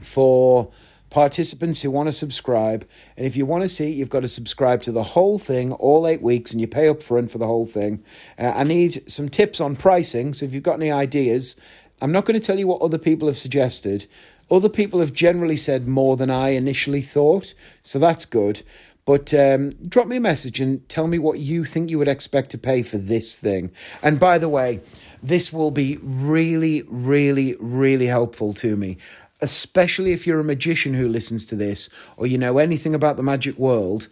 [0.04, 0.72] for
[1.10, 2.88] participants who want to subscribe.
[3.16, 5.72] And if you want to see it, you've got to subscribe to the whole thing,
[5.74, 8.04] all eight weeks, and you pay up front for the whole thing.
[8.38, 10.34] Uh, I need some tips on pricing.
[10.34, 11.56] So if you've got any ideas,
[12.02, 14.08] I'm not going to tell you what other people have suggested.
[14.50, 17.54] Other people have generally said more than I initially thought.
[17.84, 18.64] So that's good.
[19.06, 22.52] But um, drop me a message and tell me what you think you would expect
[22.52, 23.72] to pay for this thing.
[24.02, 24.82] And by the way,
[25.22, 28.98] this will be really, really, really helpful to me,
[29.44, 33.24] especially if you're a magician who listens to this or you know anything about the
[33.24, 34.08] magic world.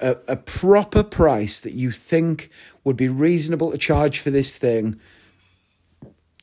[0.00, 2.50] A, a proper price that you think
[2.82, 4.98] would be reasonable to charge for this thing,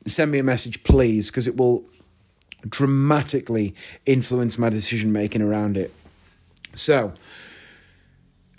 [0.06, 1.84] send me a message, please, because it will
[2.66, 3.74] dramatically
[4.06, 5.92] influence my decision making around it.
[6.74, 7.12] So,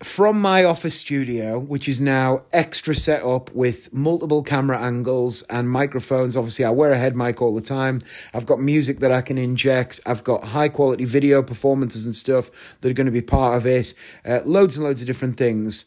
[0.04, 5.70] from my office studio, which is now extra set up with multiple camera angles and
[5.70, 6.36] microphones.
[6.36, 8.02] Obviously, I wear a head mic all the time.
[8.34, 10.00] I've got music that I can inject.
[10.06, 13.68] I've got high quality video performances and stuff that are going to be part of
[13.68, 13.94] it.
[14.26, 15.86] Uh, loads and loads of different things.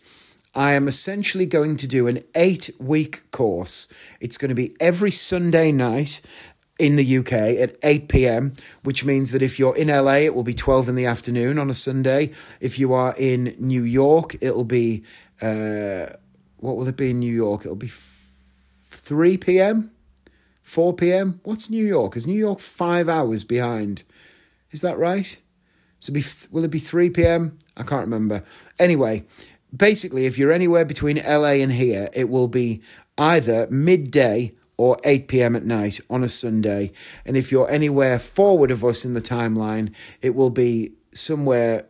[0.57, 3.89] I am essentially going to do an eight week course.
[4.21, 6.21] It's going to be every Sunday night
[6.79, 8.53] in the UK at 8 p.m.,
[8.83, 11.71] which means that if you're in LA, it will be 12 in the afternoon on
[11.71, 12.33] a Sunday.
[12.61, 15.05] If you are in New York, it'll be,
[15.41, 16.07] uh,
[16.57, 17.63] what will it be in New York?
[17.63, 19.93] It'll be f- 3 p.m.,
[20.63, 21.41] 4 p.m.
[21.45, 22.17] What's New York?
[22.17, 24.03] Is New York five hours behind?
[24.73, 25.41] Is that right?
[26.01, 27.59] So be will it be 3 p.m.?
[27.77, 28.43] I can't remember.
[28.79, 29.25] Anyway,
[29.77, 32.83] basically, if you're anywhere between LA and here, it will be
[33.19, 35.57] either midday or 8 p.m.
[35.57, 36.93] at night on a Sunday.
[37.25, 41.87] And if you're anywhere forward of us in the timeline, it will be somewhere,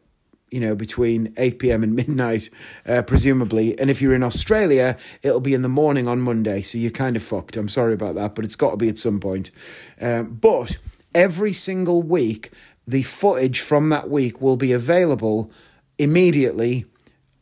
[0.50, 1.82] you know, between 8 p.m.
[1.82, 2.50] and midnight,
[2.86, 3.78] uh, presumably.
[3.78, 6.62] And if you're in Australia, it'll be in the morning on Monday.
[6.62, 7.56] So you're kind of fucked.
[7.56, 9.50] I'm sorry about that, but it's got to be at some point.
[10.00, 10.78] Um, but
[11.14, 12.50] every single week,
[12.86, 15.50] the footage from that week will be available
[15.98, 16.84] immediately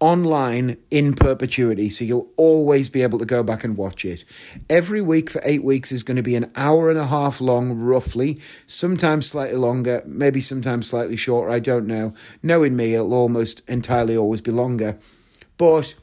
[0.02, 4.24] online in perpetuity, so you'll always be able to go back and watch it.
[4.68, 7.78] Every week for eight weeks is going to be an hour and a half long,
[7.78, 12.14] roughly, sometimes slightly longer, maybe sometimes slightly shorter, I don't know.
[12.42, 14.98] Knowing me, it'll almost entirely always be longer.
[15.56, 15.94] But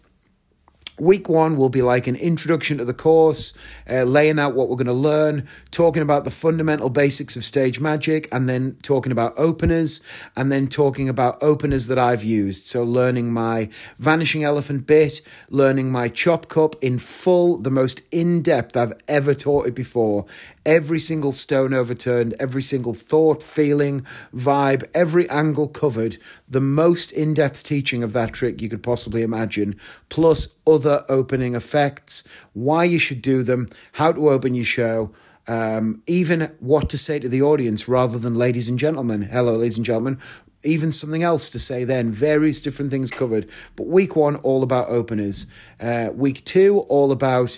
[1.00, 3.54] Week one will be like an introduction to the course,
[3.90, 7.80] uh, laying out what we're going to learn, talking about the fundamental basics of stage
[7.80, 10.02] magic, and then talking about openers,
[10.36, 12.66] and then talking about openers that I've used.
[12.66, 18.42] So, learning my Vanishing Elephant bit, learning my Chop Cup in full, the most in
[18.42, 20.26] depth I've ever taught it before.
[20.70, 24.02] Every single stone overturned, every single thought, feeling,
[24.36, 26.20] vibe, every angle covered.
[26.48, 29.78] The most in depth teaching of that trick you could possibly imagine,
[30.10, 32.24] plus other opening effects,
[32.54, 35.12] why you should do them, how to open your show.
[35.48, 39.24] Um, even what to say to the audience rather than ladies and gentlemen.
[39.24, 40.20] Hello, ladies and gentlemen.
[40.62, 43.50] Even something else to say then, various different things covered.
[43.76, 45.48] But week one, all about openers.
[45.80, 47.58] Uh, week two, all about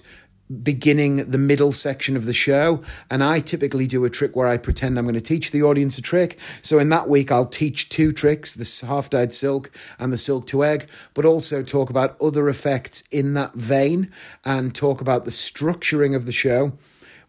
[0.64, 4.58] beginning the middle section of the show and I typically do a trick where I
[4.58, 6.38] pretend I'm going to teach the audience a trick.
[6.62, 10.46] So in that week I'll teach two tricks the half dyed silk and the silk
[10.48, 14.12] to egg but also talk about other effects in that vein
[14.44, 16.74] and talk about the structuring of the show.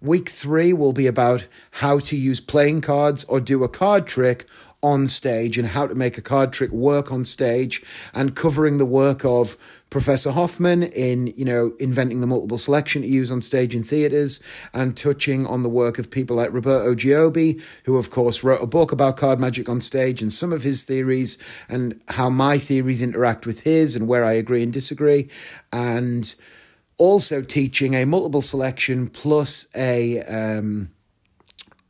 [0.00, 4.46] Week 3 will be about how to use playing cards or do a card trick
[4.82, 8.84] on stage and how to make a card trick work on stage and covering the
[8.84, 9.56] work of
[9.92, 14.42] Professor Hoffmann in, you know, inventing the multiple selection to use on stage in theatres
[14.72, 18.66] and touching on the work of people like Roberto Giobbi, who of course wrote a
[18.66, 21.36] book about card magic on stage and some of his theories
[21.68, 25.28] and how my theories interact with his and where I agree and disagree.
[25.74, 26.34] And
[26.96, 30.90] also teaching a multiple selection plus a um,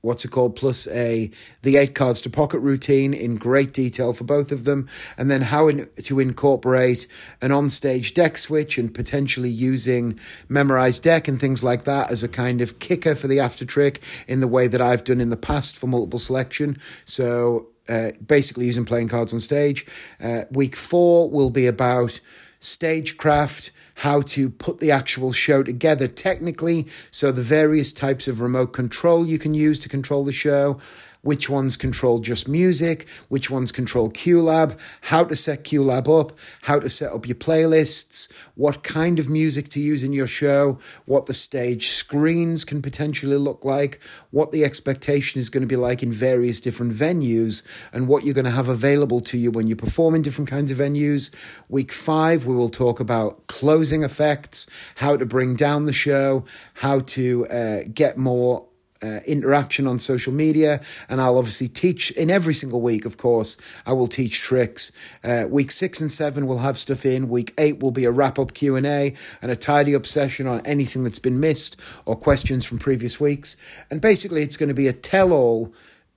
[0.03, 1.31] what's it called plus a
[1.63, 5.43] the eight cards to pocket routine in great detail for both of them and then
[5.43, 7.07] how in, to incorporate
[7.41, 10.19] an on-stage deck switch and potentially using
[10.49, 14.03] memorized deck and things like that as a kind of kicker for the after trick
[14.27, 16.77] in the way that I've done in the past for multiple selection.
[17.05, 19.87] So uh, basically using playing cards on stage.
[20.23, 22.21] Uh, week four will be about
[22.63, 26.87] stagecraft how to put the actual show together technically.
[27.11, 30.81] So, the various types of remote control you can use to control the show,
[31.23, 36.79] which ones control just music, which ones control QLab, how to set QLab up, how
[36.79, 41.27] to set up your playlists, what kind of music to use in your show, what
[41.27, 46.03] the stage screens can potentially look like, what the expectation is going to be like
[46.03, 47.63] in various different venues,
[47.93, 50.71] and what you're going to have available to you when you perform in different kinds
[50.71, 51.33] of venues.
[51.69, 56.45] Week five, we will talk about closing effects, how to bring down the show,
[56.75, 58.67] how to uh, get more
[59.03, 63.57] uh, interaction on social media and i'll obviously teach in every single week of course
[63.87, 64.93] i will teach tricks
[65.25, 68.55] uh, week six and seven will have stuff in week eight will be a wrap-up
[68.55, 73.21] q&a and a tidy up session on anything that's been missed or questions from previous
[73.21, 73.57] weeks
[73.91, 75.73] and basically it's going to be a tell-all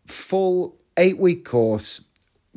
[0.05, 2.05] full eight week course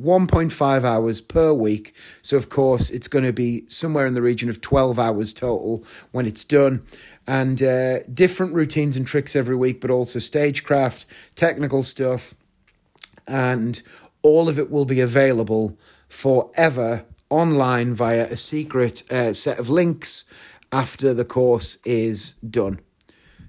[0.01, 1.95] 1.5 hours per week.
[2.23, 5.85] So, of course, it's going to be somewhere in the region of 12 hours total
[6.13, 6.85] when it's done.
[7.29, 12.35] And uh, different routines and tricks every week, but also stagecraft, technical stuff.
[13.29, 13.83] And
[14.23, 15.79] all of it will be available
[16.09, 20.25] forever online via a secret uh, set of links
[20.73, 22.81] after the course is done.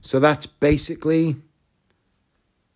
[0.01, 1.37] So that's basically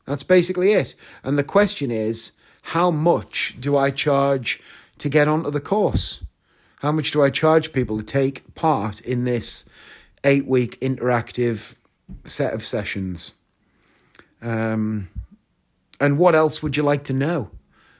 [0.05, 0.95] that's basically it.
[1.23, 4.61] And the question is, how much do I charge
[4.97, 6.23] to get onto the course?
[6.79, 9.65] How much do I charge people to take part in this
[10.23, 11.77] eight week interactive
[12.25, 13.33] set of sessions?
[14.41, 15.09] Um,
[15.99, 17.49] and what else would you like to know?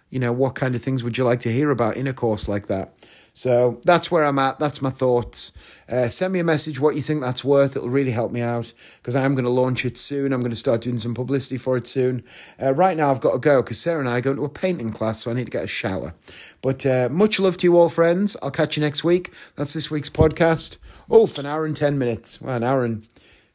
[0.09, 2.47] You know, what kind of things would you like to hear about in a course
[2.47, 2.93] like that?
[3.35, 4.59] So that's where I'm at.
[4.59, 5.53] That's my thoughts.
[5.89, 7.75] Uh, send me a message what you think that's worth.
[7.75, 10.31] It'll really help me out because I am going to launch it soon.
[10.31, 12.23] I'm going to start doing some publicity for it soon.
[12.61, 14.49] Uh, right now, I've got to go because Sarah and I are going to a
[14.49, 16.13] painting class, so I need to get a shower.
[16.61, 18.37] But uh, much love to you all, friends.
[18.43, 19.33] I'll catch you next week.
[19.55, 20.77] That's this week's podcast.
[21.13, 22.41] For an hour and 10 minutes.
[22.41, 23.07] Well, an hour and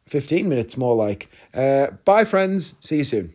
[0.06, 1.28] 15 minutes more like.
[1.52, 2.78] Uh, bye, friends.
[2.80, 3.34] See you soon.